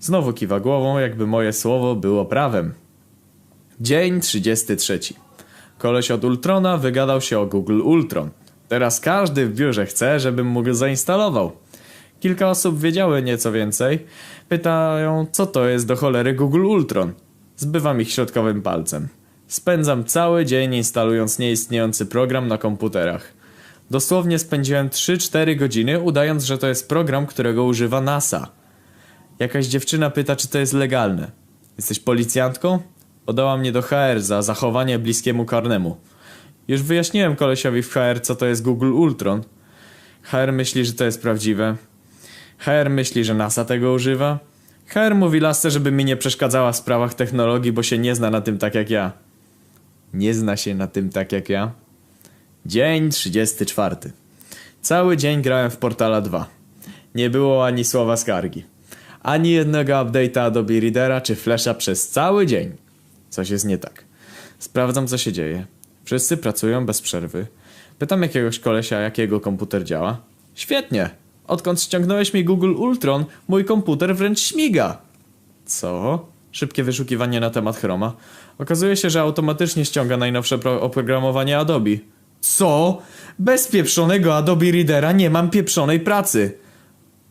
Znowu 0.00 0.32
kiwa 0.32 0.60
głową, 0.60 0.98
jakby 0.98 1.26
moje 1.26 1.52
słowo 1.52 1.94
było 1.94 2.24
prawem. 2.24 2.74
Dzień 3.80 4.20
33. 4.20 5.00
Koleś 5.78 6.10
od 6.10 6.24
Ultrona 6.24 6.76
wygadał 6.76 7.20
się 7.20 7.38
o 7.38 7.46
Google 7.46 7.80
Ultron. 7.80 8.30
Teraz 8.68 9.00
każdy 9.00 9.46
w 9.46 9.54
biurze 9.54 9.86
chce, 9.86 10.20
żebym 10.20 10.46
mu 10.46 10.62
go 10.62 10.74
zainstalował. 10.74 11.52
Kilka 12.20 12.50
osób 12.50 12.80
wiedziały 12.80 13.22
nieco 13.22 13.52
więcej. 13.52 14.06
Pytają, 14.48 15.26
co 15.32 15.46
to 15.46 15.68
jest 15.68 15.86
do 15.86 15.96
cholery 15.96 16.34
Google 16.34 16.64
Ultron. 16.64 17.12
Zbywam 17.56 18.00
ich 18.00 18.10
środkowym 18.10 18.62
palcem. 18.62 19.08
Spędzam 19.46 20.04
cały 20.04 20.44
dzień 20.44 20.74
instalując 20.74 21.38
nieistniejący 21.38 22.06
program 22.06 22.48
na 22.48 22.58
komputerach. 22.58 23.32
Dosłownie 23.90 24.38
spędziłem 24.38 24.88
3-4 24.88 25.56
godziny 25.56 26.00
udając, 26.00 26.44
że 26.44 26.58
to 26.58 26.66
jest 26.66 26.88
program, 26.88 27.26
którego 27.26 27.64
używa 27.64 28.00
NASA. 28.00 28.48
Jakaś 29.38 29.66
dziewczyna 29.66 30.10
pyta, 30.10 30.36
czy 30.36 30.48
to 30.48 30.58
jest 30.58 30.72
legalne. 30.72 31.30
Jesteś 31.76 32.00
policjantką? 32.00 32.78
Podała 33.26 33.56
mnie 33.56 33.72
do 33.72 33.82
HR 33.82 34.20
za 34.20 34.42
zachowanie 34.42 34.98
bliskiemu 34.98 35.44
karnemu. 35.44 35.96
Już 36.68 36.82
wyjaśniłem 36.82 37.36
kolesiowi 37.36 37.82
w 37.82 37.92
HR, 37.92 38.20
co 38.22 38.36
to 38.36 38.46
jest 38.46 38.62
Google 38.62 38.92
Ultron. 38.92 39.42
HR 40.22 40.52
myśli, 40.52 40.84
że 40.84 40.92
to 40.92 41.04
jest 41.04 41.22
prawdziwe. 41.22 41.76
HR 42.58 42.90
myśli, 42.90 43.24
że 43.24 43.34
NASA 43.34 43.64
tego 43.64 43.92
używa. 43.92 44.38
HR 44.86 45.14
mówi 45.14 45.40
lasce, 45.40 45.70
żeby 45.70 45.92
mi 45.92 46.04
nie 46.04 46.16
przeszkadzała 46.16 46.72
w 46.72 46.76
sprawach 46.76 47.14
technologii, 47.14 47.72
bo 47.72 47.82
się 47.82 47.98
nie 47.98 48.14
zna 48.14 48.30
na 48.30 48.40
tym 48.40 48.58
tak 48.58 48.74
jak 48.74 48.90
ja. 48.90 49.12
Nie 50.14 50.34
zna 50.34 50.56
się 50.56 50.74
na 50.74 50.86
tym 50.86 51.10
tak 51.10 51.32
jak 51.32 51.48
ja. 51.48 51.72
Dzień 52.66 53.10
34. 53.10 53.96
Cały 54.82 55.16
dzień 55.16 55.42
grałem 55.42 55.70
w 55.70 55.76
Portala 55.76 56.20
2. 56.20 56.46
Nie 57.14 57.30
było 57.30 57.66
ani 57.66 57.84
słowa 57.84 58.16
skargi. 58.16 58.75
Ani 59.26 59.50
jednego 59.50 59.92
update'a 59.92 60.40
Adobe 60.40 60.80
Readera 60.80 61.20
czy 61.20 61.36
Flasha 61.36 61.74
przez 61.74 62.08
cały 62.08 62.46
dzień. 62.46 62.72
Coś 63.30 63.50
jest 63.50 63.64
nie 63.64 63.78
tak. 63.78 64.04
Sprawdzam 64.58 65.06
co 65.06 65.18
się 65.18 65.32
dzieje. 65.32 65.66
Wszyscy 66.04 66.36
pracują 66.36 66.86
bez 66.86 67.02
przerwy. 67.02 67.46
Pytam 67.98 68.22
jakiegoś 68.22 68.58
kolesia, 68.58 69.00
jak 69.00 69.18
jego 69.18 69.40
komputer 69.40 69.84
działa. 69.84 70.18
Świetnie! 70.54 71.10
Odkąd 71.46 71.82
ściągnąłeś 71.82 72.34
mi 72.34 72.44
Google 72.44 72.74
Ultron, 72.76 73.24
mój 73.48 73.64
komputer 73.64 74.16
wręcz 74.16 74.40
śmiga. 74.40 74.98
Co? 75.64 76.26
Szybkie 76.52 76.84
wyszukiwanie 76.84 77.40
na 77.40 77.50
temat 77.50 77.76
Chroma. 77.76 78.12
Okazuje 78.58 78.96
się, 78.96 79.10
że 79.10 79.20
automatycznie 79.20 79.84
ściąga 79.84 80.16
najnowsze 80.16 80.58
pro- 80.58 80.82
oprogramowanie 80.82 81.58
Adobe. 81.58 81.90
Co? 82.40 83.02
Bez 83.38 83.68
pieprzonego 83.68 84.36
Adobe 84.36 84.70
Readera 84.72 85.12
nie 85.12 85.30
mam 85.30 85.50
pieprzonej 85.50 86.00
pracy. 86.00 86.58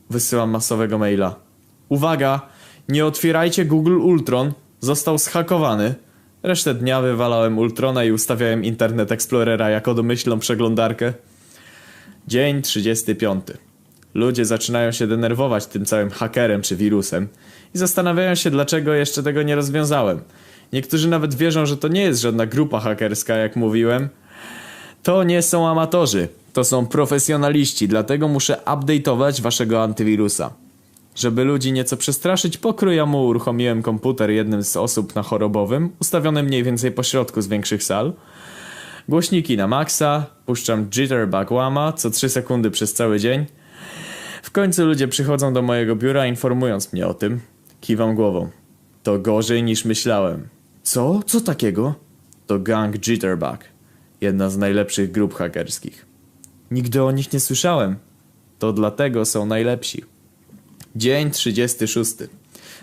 Wysyłam 0.09 0.49
masowego 0.49 0.97
maila. 0.97 1.44
Uwaga! 1.89 2.41
Nie 2.89 3.05
otwierajcie 3.05 3.65
Google 3.65 3.97
Ultron. 3.97 4.53
Został 4.79 5.17
zhakowany. 5.17 5.95
Resztę 6.43 6.73
dnia 6.73 7.01
wywalałem 7.01 7.57
Ultrona 7.57 8.03
i 8.03 8.11
ustawiałem 8.11 8.63
Internet 8.63 9.11
Explorera 9.11 9.69
jako 9.69 9.93
domyślną 9.93 10.39
przeglądarkę. 10.39 11.13
Dzień 12.27 12.61
35. 12.61 13.45
Ludzie 14.13 14.45
zaczynają 14.45 14.91
się 14.91 15.07
denerwować 15.07 15.65
tym 15.65 15.85
całym 15.85 16.09
hakerem 16.09 16.61
czy 16.61 16.75
wirusem 16.75 17.27
i 17.75 17.77
zastanawiają 17.77 18.35
się, 18.35 18.51
dlaczego 18.51 18.93
jeszcze 18.93 19.23
tego 19.23 19.43
nie 19.43 19.55
rozwiązałem. 19.55 20.21
Niektórzy 20.73 21.07
nawet 21.07 21.35
wierzą, 21.35 21.65
że 21.65 21.77
to 21.77 21.87
nie 21.87 22.01
jest 22.01 22.21
żadna 22.21 22.45
grupa 22.45 22.79
hakerska, 22.79 23.35
jak 23.35 23.55
mówiłem. 23.55 24.09
To 25.03 25.23
nie 25.23 25.41
są 25.41 25.67
amatorzy, 25.67 26.27
to 26.53 26.63
są 26.63 26.87
profesjonaliści, 26.87 27.87
dlatego 27.87 28.27
muszę 28.27 28.57
update'ować 28.65 29.41
waszego 29.41 29.83
antywirusa. 29.83 30.64
Żeby 31.15 31.43
ludzi 31.43 31.71
nieco 31.71 31.97
przestraszyć, 31.97 32.57
pokrójomu 32.57 33.25
uruchomiłem 33.25 33.81
komputer 33.81 34.29
jednym 34.29 34.63
z 34.63 34.77
osób 34.77 35.15
na 35.15 35.23
chorobowym, 35.23 35.89
ustawiony 35.99 36.43
mniej 36.43 36.63
więcej 36.63 36.91
po 36.91 37.03
środku 37.03 37.41
z 37.41 37.47
większych 37.47 37.83
sal. 37.83 38.13
Głośniki 39.09 39.57
na 39.57 39.67
maksa, 39.67 40.25
puszczam 40.45 40.89
jitterbug 40.89 41.51
łama 41.51 41.93
co 41.93 42.09
3 42.09 42.29
sekundy 42.29 42.71
przez 42.71 42.93
cały 42.93 43.19
dzień. 43.19 43.45
W 44.43 44.51
końcu 44.51 44.85
ludzie 44.85 45.07
przychodzą 45.07 45.53
do 45.53 45.61
mojego 45.61 45.95
biura 45.95 46.27
informując 46.27 46.93
mnie 46.93 47.07
o 47.07 47.13
tym. 47.13 47.39
Kiwam 47.81 48.15
głową. 48.15 48.49
To 49.03 49.19
gorzej 49.19 49.63
niż 49.63 49.85
myślałem. 49.85 50.47
Co? 50.83 51.19
Co 51.25 51.41
takiego? 51.41 51.95
To 52.47 52.59
gang 52.59 52.95
Jitterbug. 52.99 53.59
Jedna 54.21 54.49
z 54.49 54.57
najlepszych 54.57 55.11
grup 55.11 55.33
hakerskich. 55.33 56.05
Nigdy 56.71 57.03
o 57.03 57.11
nich 57.11 57.33
nie 57.33 57.39
słyszałem. 57.39 57.95
To 58.59 58.73
dlatego 58.73 59.25
są 59.25 59.45
najlepsi. 59.45 60.14
Dzień 60.95 61.31
36. 61.31 62.15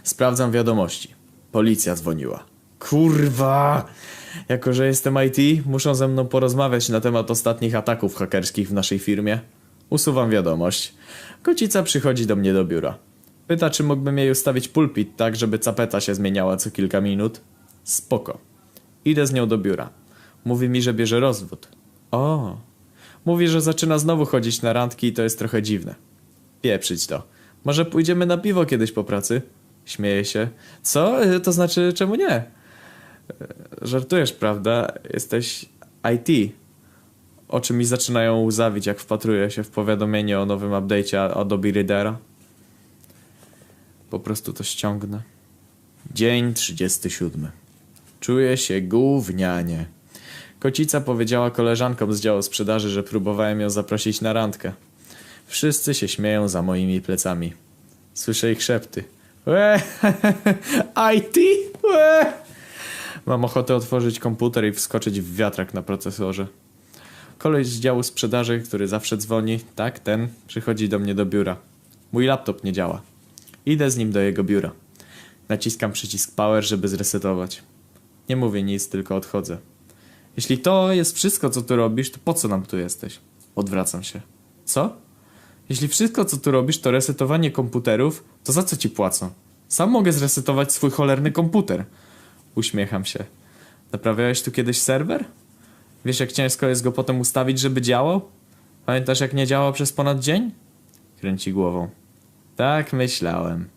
Sprawdzam 0.03 0.53
wiadomości. 0.53 1.15
Policja 1.53 1.95
dzwoniła. 1.95 2.45
Kurwa! 2.79 3.85
Jako, 4.49 4.73
że 4.73 4.87
jestem 4.87 5.17
IT, 5.27 5.67
muszą 5.67 5.95
ze 5.95 6.09
mną 6.09 6.27
porozmawiać 6.27 6.89
na 6.89 7.01
temat 7.01 7.31
ostatnich 7.31 7.75
ataków 7.75 8.15
hakerskich 8.17 8.69
w 8.69 8.73
naszej 8.73 8.99
firmie. 8.99 9.41
Usuwam 9.91 10.31
wiadomość. 10.31 10.95
Kocica 11.43 11.83
przychodzi 11.83 12.27
do 12.27 12.37
mnie 12.37 12.53
do 12.53 12.65
biura. 12.65 12.99
Pyta, 13.47 13.71
czy 13.71 13.85
mógłbym 13.85 14.19
jej 14.19 14.31
ustawić 14.31 14.69
pulpit 14.69 15.17
tak, 15.17 15.37
żeby 15.37 15.59
capeta 15.59 16.01
się 16.01 16.15
zmieniała 16.15 16.57
co 16.57 16.71
kilka 16.71 17.01
minut. 17.01 17.41
Spoko. 17.85 18.39
Idę 19.05 19.27
z 19.27 19.33
nią 19.33 19.49
do 19.49 19.59
biura. 19.59 19.91
Mówi 20.45 20.69
mi, 20.69 20.83
że 20.83 20.95
bierze 20.95 21.21
rozwód. 21.21 21.69
O. 22.11 22.57
Mówi, 23.25 23.49
że 23.49 23.61
zaczyna 23.61 23.99
znowu 23.99 24.25
chodzić 24.25 24.63
na 24.63 24.73
randki 24.73 25.07
i 25.07 25.13
to 25.13 25.23
jest 25.23 25.39
trochę 25.39 25.63
dziwne. 25.63 25.95
Pieprzyć 26.63 27.07
to. 27.07 27.32
Może 27.65 27.85
pójdziemy 27.85 28.27
na 28.27 28.39
piwo 28.39 28.65
kiedyś 28.67 28.93
po 28.93 29.05
pracy? 29.05 29.43
Śmieje 29.85 30.25
się. 30.25 30.49
Co? 30.83 31.25
Y, 31.25 31.41
To 31.41 31.53
znaczy, 31.53 31.93
czemu 31.93 32.15
nie? 32.15 32.31
E, 32.31 32.45
Żartujesz, 33.83 34.33
prawda? 34.33 34.93
Jesteś 35.15 35.67
IT. 36.15 36.53
Oczy 37.49 37.75
mi 37.75 37.85
zaczynają 37.85 38.43
łzawić, 38.45 38.87
jak 38.87 38.99
wpatruję 39.01 39.51
się 39.51 39.63
w 39.65 39.71
powiadomienie 39.71 40.41
o 40.41 40.47
nowym 40.47 40.71
update'cie 40.71 41.17
Adobe 41.39 41.71
Readera. 41.73 42.19
Po 44.11 44.19
prostu 44.21 44.53
to 44.53 44.65
ściągnę. 44.65 45.23
Dzień 46.15 46.55
37. 46.55 47.51
Czuję 48.21 48.57
się 48.57 48.81
gównianie. 48.81 49.87
Kocica 50.61 51.01
powiedziała 51.01 51.51
koleżankom 51.51 52.13
z 52.13 52.21
działu 52.21 52.43
sprzedaży, 52.43 52.89
że 52.91 53.03
próbowałem 53.03 53.61
ją 53.61 53.71
zaprosić 53.71 54.21
na 54.21 54.33
randkę. 54.33 54.73
Wszyscy 55.53 55.95
się 55.95 56.09
śmieją 56.09 56.49
za 56.49 56.63
moimi 56.63 57.01
plecami. 57.01 57.53
Słyszę 58.15 58.53
ich 58.53 58.63
szepty. 58.63 59.05
Łe, 59.47 59.83
IT? 61.17 61.37
Łe. 61.85 62.33
Mam 63.27 63.45
ochotę 63.45 63.77
otworzyć 63.77 64.19
komputer 64.19 64.65
i 64.65 64.73
wskoczyć 64.73 65.21
w 65.21 65.37
wiatrak 65.37 65.75
na 65.75 65.83
procesorze. 65.83 66.47
Koleś 67.39 67.67
z 67.67 67.81
działu 67.81 68.03
sprzedaży, 68.03 68.61
który 68.61 68.89
zawsze 68.89 69.17
dzwoni, 69.17 69.61
tak, 69.77 69.99
ten, 69.99 70.29
przychodzi 70.47 70.89
do 70.89 70.99
mnie 70.99 71.15
do 71.15 71.27
biura. 71.27 71.57
Mój 72.13 72.27
laptop 72.27 72.65
nie 72.65 72.73
działa. 72.73 73.03
Idę 73.67 73.91
z 73.91 73.97
nim 73.97 74.13
do 74.13 74.21
jego 74.21 74.45
biura. 74.45 74.71
Naciskam 75.49 75.93
przycisk 75.93 76.35
power, 76.35 76.65
żeby 76.65 76.89
zresetować. 76.89 77.63
Nie 78.29 78.37
mówię 78.37 78.63
nic, 78.63 78.89
tylko 78.89 79.17
odchodzę. 79.17 79.59
Jeśli 80.37 80.59
to 80.59 80.93
jest 80.93 81.17
wszystko, 81.17 81.51
co 81.51 81.63
tu 81.63 81.77
robisz, 81.77 82.11
to 82.11 82.19
po 82.25 82.35
co 82.35 82.49
nam 82.49 82.63
tu 82.63 82.79
jesteś? 82.79 83.19
Odwracam 83.57 84.03
się. 84.03 84.21
Co? 84.65 85.03
Jeśli 85.69 85.89
wszystko, 85.89 86.25
co 86.25 86.37
tu 86.37 86.51
robisz, 86.51 86.79
to 86.81 86.91
resetowanie 86.91 87.51
komputerów, 87.51 88.25
to 88.45 88.53
za 88.53 88.63
co 88.63 88.77
ci 88.77 88.91
płacą? 88.91 89.31
Sam 89.69 89.91
mogę 89.91 90.13
zresetować 90.13 90.73
swój 90.73 90.91
cholerny 90.91 91.33
komputer. 91.33 91.85
Uśmiecham 92.55 93.05
się. 93.05 93.25
Naprawiałeś 93.93 94.43
tu 94.43 94.53
kiedyś 94.53 94.79
serwer? 94.79 95.25
Wiesz, 96.05 96.21
jak 96.21 96.33
ciężko 96.33 96.67
jest 96.67 96.83
go 96.83 96.93
potem 96.93 97.21
ustawić, 97.21 97.59
żeby 97.59 97.81
działał? 97.81 98.21
Pamiętasz, 98.87 99.21
jak 99.21 99.35
nie 99.35 99.47
działał 99.47 99.73
przez 99.73 99.93
ponad 99.93 100.21
dzień? 100.21 100.51
Kręci 101.21 101.53
głową. 101.53 101.89
Tak 102.57 102.93
myślałem. 102.93 103.69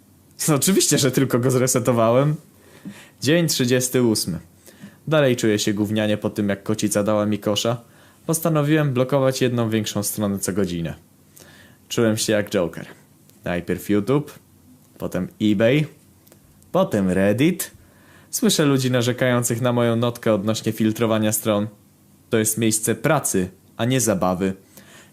No, 0.48 0.56
oczywiście, 0.62 0.98
że 0.98 1.12
tylko 1.12 1.40
go 1.40 1.52
zresetowałem. 1.52 2.36
Dzień 3.22 3.48
38. 3.48 4.40
Dalej 5.08 5.36
czuję 5.36 5.60
się 5.60 5.74
gównianie 5.74 6.18
po 6.18 6.30
tym, 6.30 6.50
jak 6.50 6.64
kocica 6.64 7.04
dała 7.04 7.26
mi 7.26 7.40
kosza. 7.40 7.82
Postanowiłem 8.26 8.94
blokować 8.94 9.42
jedną 9.42 9.70
większą 9.70 10.04
stronę 10.04 10.40
co 10.40 10.54
godzinę. 10.54 10.96
Czułem 11.90 12.18
się 12.18 12.34
jak 12.34 12.50
Joker. 12.50 12.86
Najpierw 13.44 13.90
YouTube, 13.90 14.40
potem 14.98 15.28
eBay, 15.42 15.86
potem 16.72 17.10
Reddit. 17.10 17.72
Słyszę 18.30 18.66
ludzi 18.66 18.92
narzekających 18.92 19.62
na 19.62 19.74
moją 19.74 19.96
notkę 19.96 20.34
odnośnie 20.34 20.72
filtrowania 20.72 21.32
stron. 21.32 21.68
To 22.30 22.38
jest 22.38 22.58
miejsce 22.58 22.96
pracy, 22.96 23.50
a 23.78 23.86
nie 23.86 24.02
zabawy. 24.02 24.54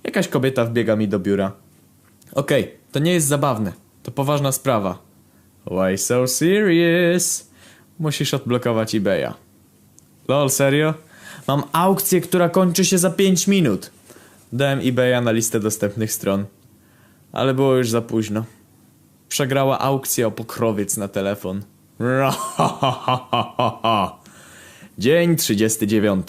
Jakaś 0.04 0.28
kobieta 0.28 0.64
wbiega 0.64 0.96
mi 0.96 1.08
do 1.08 1.18
biura. 1.18 1.52
Okej, 2.32 2.74
to 2.92 2.98
nie 2.98 3.12
jest 3.12 3.26
zabawne. 3.26 3.72
To 4.02 4.10
poważna 4.10 4.52
sprawa. 4.52 4.98
Why 5.66 5.98
so 5.98 6.26
serious? 6.26 7.50
Musisz 7.98 8.34
odblokować 8.34 8.94
eBaya. 8.94 9.34
Lol, 10.28 10.50
serio? 10.50 10.94
Mam 11.48 11.62
aukcję, 11.72 12.20
która 12.20 12.48
kończy 12.48 12.84
się 12.84 12.98
za 12.98 13.10
5 13.10 13.48
minut. 13.48 13.90
Dałem 14.52 14.80
eBaya 14.82 15.20
na 15.22 15.32
listę 15.32 15.60
dostępnych 15.60 16.12
stron. 16.12 16.44
Ale 17.32 17.54
było 17.54 17.74
już 17.74 17.90
za 17.90 18.02
późno. 18.02 18.44
Przegrała 19.28 19.78
aukcję 19.78 20.26
o 20.26 20.30
pokrowiec 20.30 20.96
na 20.96 21.08
telefon. 21.08 21.62
Dzień 24.98 25.36
39. 25.36 26.26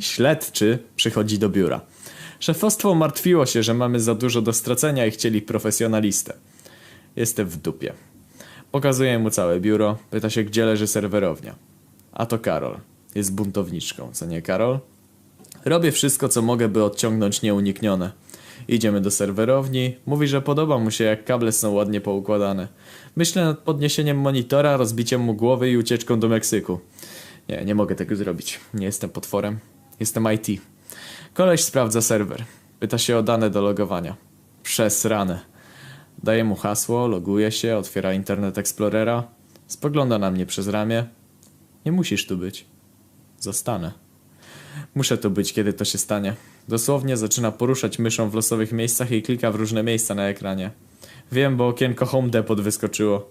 Śledczy 0.00 0.78
przychodzi 0.96 1.38
do 1.38 1.48
biura. 1.48 1.80
Szefostwo 2.40 2.94
martwiło 2.94 3.46
się, 3.46 3.62
że 3.62 3.74
mamy 3.74 4.00
za 4.00 4.14
dużo 4.14 4.42
do 4.42 4.52
stracenia 4.52 5.06
i 5.06 5.10
chcieli 5.10 5.42
profesjonalistę. 5.42 6.34
Jestem 7.16 7.46
w 7.46 7.56
dupie. 7.56 7.92
Pokazuję 8.70 9.18
mu 9.18 9.30
całe 9.30 9.60
biuro. 9.60 9.98
Pyta 10.10 10.30
się, 10.30 10.44
gdzie 10.44 10.64
leży 10.64 10.86
serwerownia. 10.86 11.54
A 12.12 12.26
to 12.26 12.38
Karol. 12.38 12.76
Jest 13.14 13.34
buntowniczką, 13.34 14.10
co 14.12 14.26
nie 14.26 14.42
Karol? 14.42 14.78
Robię 15.64 15.92
wszystko, 15.92 16.28
co 16.28 16.42
mogę, 16.42 16.68
by 16.68 16.84
odciągnąć 16.84 17.42
nieuniknione. 17.42 18.12
Idziemy 18.68 19.00
do 19.00 19.10
serwerowni. 19.10 19.96
Mówi, 20.06 20.26
że 20.26 20.42
podoba 20.42 20.78
mu 20.78 20.90
się, 20.90 21.04
jak 21.04 21.24
kable 21.24 21.52
są 21.52 21.72
ładnie 21.72 22.00
poukładane. 22.00 22.68
Myślę 23.16 23.44
nad 23.44 23.58
podniesieniem 23.58 24.18
monitora, 24.18 24.76
rozbiciem 24.76 25.20
mu 25.20 25.34
głowy 25.34 25.70
i 25.70 25.76
ucieczką 25.76 26.20
do 26.20 26.28
Meksyku. 26.28 26.80
Nie, 27.48 27.64
nie 27.64 27.74
mogę 27.74 27.94
tego 27.94 28.16
zrobić. 28.16 28.60
Nie 28.74 28.86
jestem 28.86 29.10
potworem. 29.10 29.58
Jestem 30.00 30.28
IT. 30.32 30.62
Koleś 31.34 31.64
sprawdza 31.64 32.02
serwer. 32.02 32.44
Pyta 32.80 32.98
się 32.98 33.16
o 33.16 33.22
dane 33.22 33.50
do 33.50 33.62
logowania. 33.62 34.16
Przez 34.62 35.04
ranę. 35.04 35.40
Daję 36.22 36.44
mu 36.44 36.56
hasło, 36.56 37.06
loguje 37.06 37.52
się, 37.52 37.76
otwiera 37.76 38.14
Internet 38.14 38.58
Explorera. 38.58 39.28
Spogląda 39.66 40.18
na 40.18 40.30
mnie 40.30 40.46
przez 40.46 40.68
ramię. 40.68 41.06
Nie 41.86 41.92
musisz 41.92 42.26
tu 42.26 42.36
być. 42.36 42.66
Zostanę. 43.38 43.92
Muszę 44.94 45.18
tu 45.18 45.30
być, 45.30 45.52
kiedy 45.52 45.72
to 45.72 45.84
się 45.84 45.98
stanie. 45.98 46.34
Dosłownie 46.68 47.16
zaczyna 47.16 47.52
poruszać 47.52 47.98
myszą 47.98 48.30
w 48.30 48.34
losowych 48.34 48.72
miejscach 48.72 49.10
i 49.12 49.22
klika 49.22 49.50
w 49.50 49.54
różne 49.54 49.82
miejsca 49.82 50.14
na 50.14 50.28
ekranie. 50.28 50.70
Wiem, 51.32 51.56
bo 51.56 51.68
okienko 51.68 52.06
Home 52.06 52.28
Depot 52.28 52.60
wyskoczyło. 52.60 53.30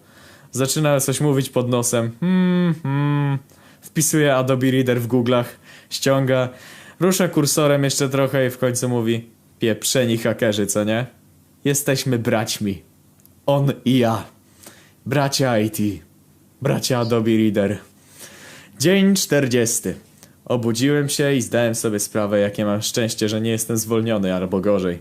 Zaczyna 0.51 0.99
coś 0.99 1.21
mówić 1.21 1.49
pod 1.49 1.69
nosem. 1.69 2.11
Hmm, 2.19 2.75
hmm. 2.83 3.37
Wpisuje 3.81 4.35
Adobe 4.35 4.71
Reader 4.71 5.01
w 5.01 5.07
Google'ach, 5.07 5.45
ściąga, 5.89 6.49
rusza 6.99 7.27
kursorem 7.27 7.83
jeszcze 7.83 8.09
trochę 8.09 8.47
i 8.47 8.49
w 8.49 8.57
końcu 8.57 8.89
mówi 8.89 9.29
Pieprzeni 9.59 10.17
hakerzy, 10.17 10.67
co 10.67 10.83
nie? 10.83 11.05
Jesteśmy 11.65 12.19
braćmi. 12.19 12.81
On 13.45 13.71
i 13.85 13.97
ja. 13.97 14.25
Bracia 15.05 15.59
IT. 15.59 15.77
Bracia 16.61 16.99
Adobe 16.99 17.37
Reader. 17.37 17.77
Dzień 18.79 19.15
40. 19.15 20.08
Obudziłem 20.49 21.09
się 21.09 21.33
i 21.33 21.41
zdałem 21.41 21.75
sobie 21.75 21.99
sprawę, 21.99 22.39
jakie 22.39 22.65
mam 22.65 22.81
szczęście, 22.81 23.29
że 23.29 23.41
nie 23.41 23.49
jestem 23.49 23.77
zwolniony, 23.77 24.33
albo 24.35 24.59
gorzej. 24.59 24.99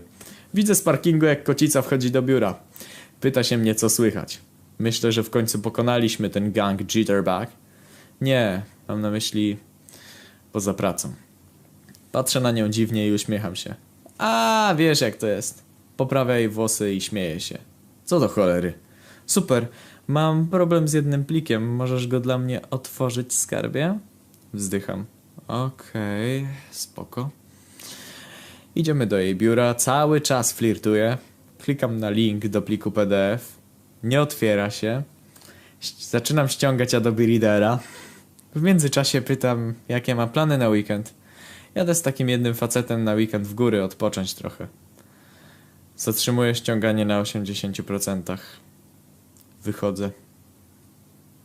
Widzę 0.53 0.75
z 0.75 0.81
parkingu, 0.81 1.25
jak 1.25 1.43
kocica 1.43 1.81
wchodzi 1.81 2.11
do 2.11 2.21
biura. 2.21 2.59
Pyta 3.21 3.43
się 3.43 3.57
mnie, 3.57 3.75
co 3.75 3.89
słychać. 3.89 4.39
Myślę, 4.79 5.11
że 5.11 5.23
w 5.23 5.29
końcu 5.29 5.59
pokonaliśmy 5.59 6.29
ten 6.29 6.51
gang 6.51 6.81
Jitterbug. 6.81 7.49
Nie, 8.21 8.61
mam 8.87 9.01
na 9.01 9.11
myśli 9.11 9.57
poza 10.51 10.73
pracą. 10.73 11.13
Patrzę 12.11 12.41
na 12.41 12.51
nią 12.51 12.69
dziwnie 12.69 13.07
i 13.07 13.11
uśmiecham 13.13 13.55
się. 13.55 13.75
A, 14.17 14.73
wiesz 14.77 15.01
jak 15.01 15.15
to 15.15 15.27
jest. 15.27 15.63
Poprawia 15.97 16.37
jej 16.37 16.49
włosy 16.49 16.93
i 16.93 17.01
śmieje 17.01 17.39
się. 17.39 17.57
Co 18.05 18.19
do 18.19 18.27
cholery. 18.27 18.73
Super, 19.25 19.67
mam 20.07 20.47
problem 20.47 20.87
z 20.87 20.93
jednym 20.93 21.25
plikiem. 21.25 21.75
Możesz 21.75 22.07
go 22.07 22.19
dla 22.19 22.37
mnie 22.37 22.69
otworzyć, 22.69 23.33
skarbie? 23.33 23.99
Wzdycham. 24.53 25.05
Okej, 25.49 26.47
spoko. 26.71 27.29
Idziemy 28.75 29.07
do 29.07 29.17
jej 29.17 29.35
biura, 29.35 29.75
cały 29.75 30.21
czas 30.21 30.53
flirtuję. 30.53 31.17
Klikam 31.59 31.99
na 31.99 32.09
link 32.09 32.47
do 32.47 32.61
pliku 32.61 32.91
PDF. 32.91 33.57
Nie 34.03 34.21
otwiera 34.21 34.69
się. 34.71 35.03
Zaczynam 35.99 36.47
ściągać 36.47 36.93
Adobe 36.93 37.25
Readera. 37.25 37.79
W 38.55 38.61
międzyczasie 38.61 39.21
pytam, 39.21 39.73
jakie 39.87 40.15
ma 40.15 40.27
plany 40.27 40.57
na 40.57 40.69
weekend. 40.69 41.13
Jadę 41.75 41.95
z 41.95 42.01
takim 42.01 42.29
jednym 42.29 42.53
facetem 42.55 43.03
na 43.03 43.13
weekend 43.13 43.47
w 43.47 43.53
góry 43.53 43.83
odpocząć 43.83 44.33
trochę. 44.33 44.67
Zatrzymuję 45.95 46.55
ściąganie 46.55 47.05
na 47.05 47.21
80%. 47.21 48.37
Wychodzę. 49.63 50.11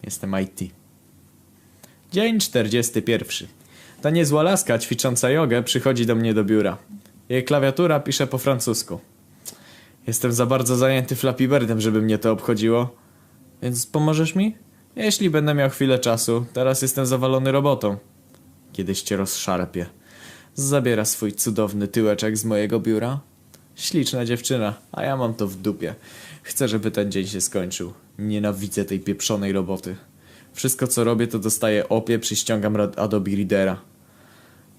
Jestem 0.03 0.41
IT. 0.41 0.75
Dzień 2.13 2.41
41. 2.41 3.64
Ta 4.05 4.11
niezła 4.11 4.43
laska 4.43 4.79
ćwicząca 4.79 5.31
jogę 5.31 5.63
przychodzi 5.63 6.07
do 6.07 6.15
mnie 6.15 6.35
do 6.35 6.45
biura. 6.45 6.79
Jej 7.29 7.45
klawiatura 7.45 8.01
pisze 8.01 8.27
po 8.27 8.39
francusku. 8.39 9.01
Jestem 10.07 10.33
za 10.33 10.47
bardzo 10.47 10.77
zajęty 10.77 11.17
Flappy 11.17 11.49
Birdem, 11.49 11.81
żeby 11.81 12.03
mnie 12.03 12.19
to 12.19 12.33
obchodziło. 12.33 12.97
Więc 13.63 13.87
pomożesz 13.87 14.35
mi? 14.35 14.57
Jeśli 14.97 15.31
będę 15.31 15.55
miał 15.55 15.71
chwilę 15.71 15.99
czasu, 15.99 16.47
teraz 16.53 16.83
jestem 16.83 17.07
zawalony 17.07 17.53
robotą. 17.53 17.97
Kiedyś 18.73 19.03
cię 19.03 19.17
rozszarpie. 19.17 19.87
Zabiera 20.55 21.05
swój 21.05 21.33
cudowny 21.33 21.89
tyłeczek 21.89 22.37
z 22.37 22.45
mojego 22.45 22.81
biura. 22.81 23.21
Śliczna 23.75 24.25
dziewczyna, 24.25 24.75
a 24.93 25.03
ja 25.03 25.17
mam 25.17 25.35
to 25.35 25.49
w 25.49 25.57
dupie. 25.57 25.95
Chcę, 26.43 26.69
żeby 26.69 26.91
ten 26.91 27.13
dzień 27.13 27.27
się 27.27 27.41
skończył. 27.41 27.93
Nienawidzę 28.19 28.85
tej 28.85 29.01
pieprzonej 29.01 29.53
roboty. 29.53 29.97
Wszystko 30.53 30.87
co 30.87 31.05
robię 31.05 31.27
to 31.27 31.39
dostaję 31.39 31.89
opie, 31.89 32.19
przyściągam 32.19 32.77
Adobe 32.97 33.31
Readera. 33.37 33.94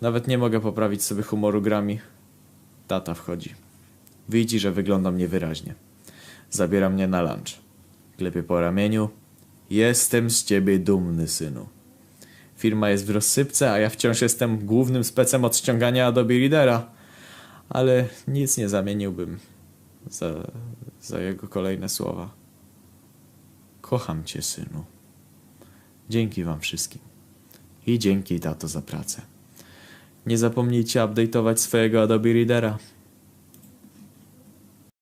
Nawet 0.02 0.28
nie 0.28 0.38
mogę 0.38 0.60
poprawić 0.60 1.04
sobie 1.04 1.24
humoru 1.24 1.62
grami. 1.62 2.00
Tata 2.88 3.14
wchodzi. 3.14 3.54
Widzi, 4.30 4.60
że 4.60 4.72
wyglądam 4.72 5.18
niewyraźnie. 5.18 5.76
Zabiera 6.50 6.90
mnie 6.90 7.08
na 7.08 7.22
lunch. 7.22 7.60
Klepie 8.18 8.44
po 8.44 8.62
ramieniu. 8.62 9.10
Jestem 9.70 10.30
z 10.30 10.44
ciebie 10.44 10.80
dumny, 10.80 11.28
synu. 11.28 11.68
Firma 12.58 12.90
jest 12.90 13.06
w 13.06 13.10
rozsypce, 13.10 13.72
a 13.72 13.80
ja 13.80 13.90
wciąż 13.90 14.22
jestem 14.22 14.66
głównym 14.66 15.04
specem 15.04 15.46
od 15.46 15.58
ściągania 15.58 16.08
Adobe 16.08 16.34
Readera. 16.34 16.92
Ale 17.70 18.08
nic 18.28 18.58
nie 18.58 18.70
zamieniłbym 18.70 19.40
za, 20.10 20.52
za 21.02 21.20
jego 21.20 21.48
kolejne 21.48 21.90
słowa. 21.90 22.34
Kocham 23.82 24.24
cię, 24.24 24.42
synu. 24.42 24.86
Dzięki 26.10 26.44
wam 26.44 26.60
wszystkim. 26.60 27.02
I 27.88 28.00
dzięki, 28.00 28.40
tato, 28.40 28.68
za 28.68 28.82
pracę. 28.82 29.22
Nie 30.26 30.38
zapomnijcie 30.38 31.00
update'ować 31.00 31.60
swojego 31.60 32.02
Adobe 32.02 32.34
Readera. 32.34 32.78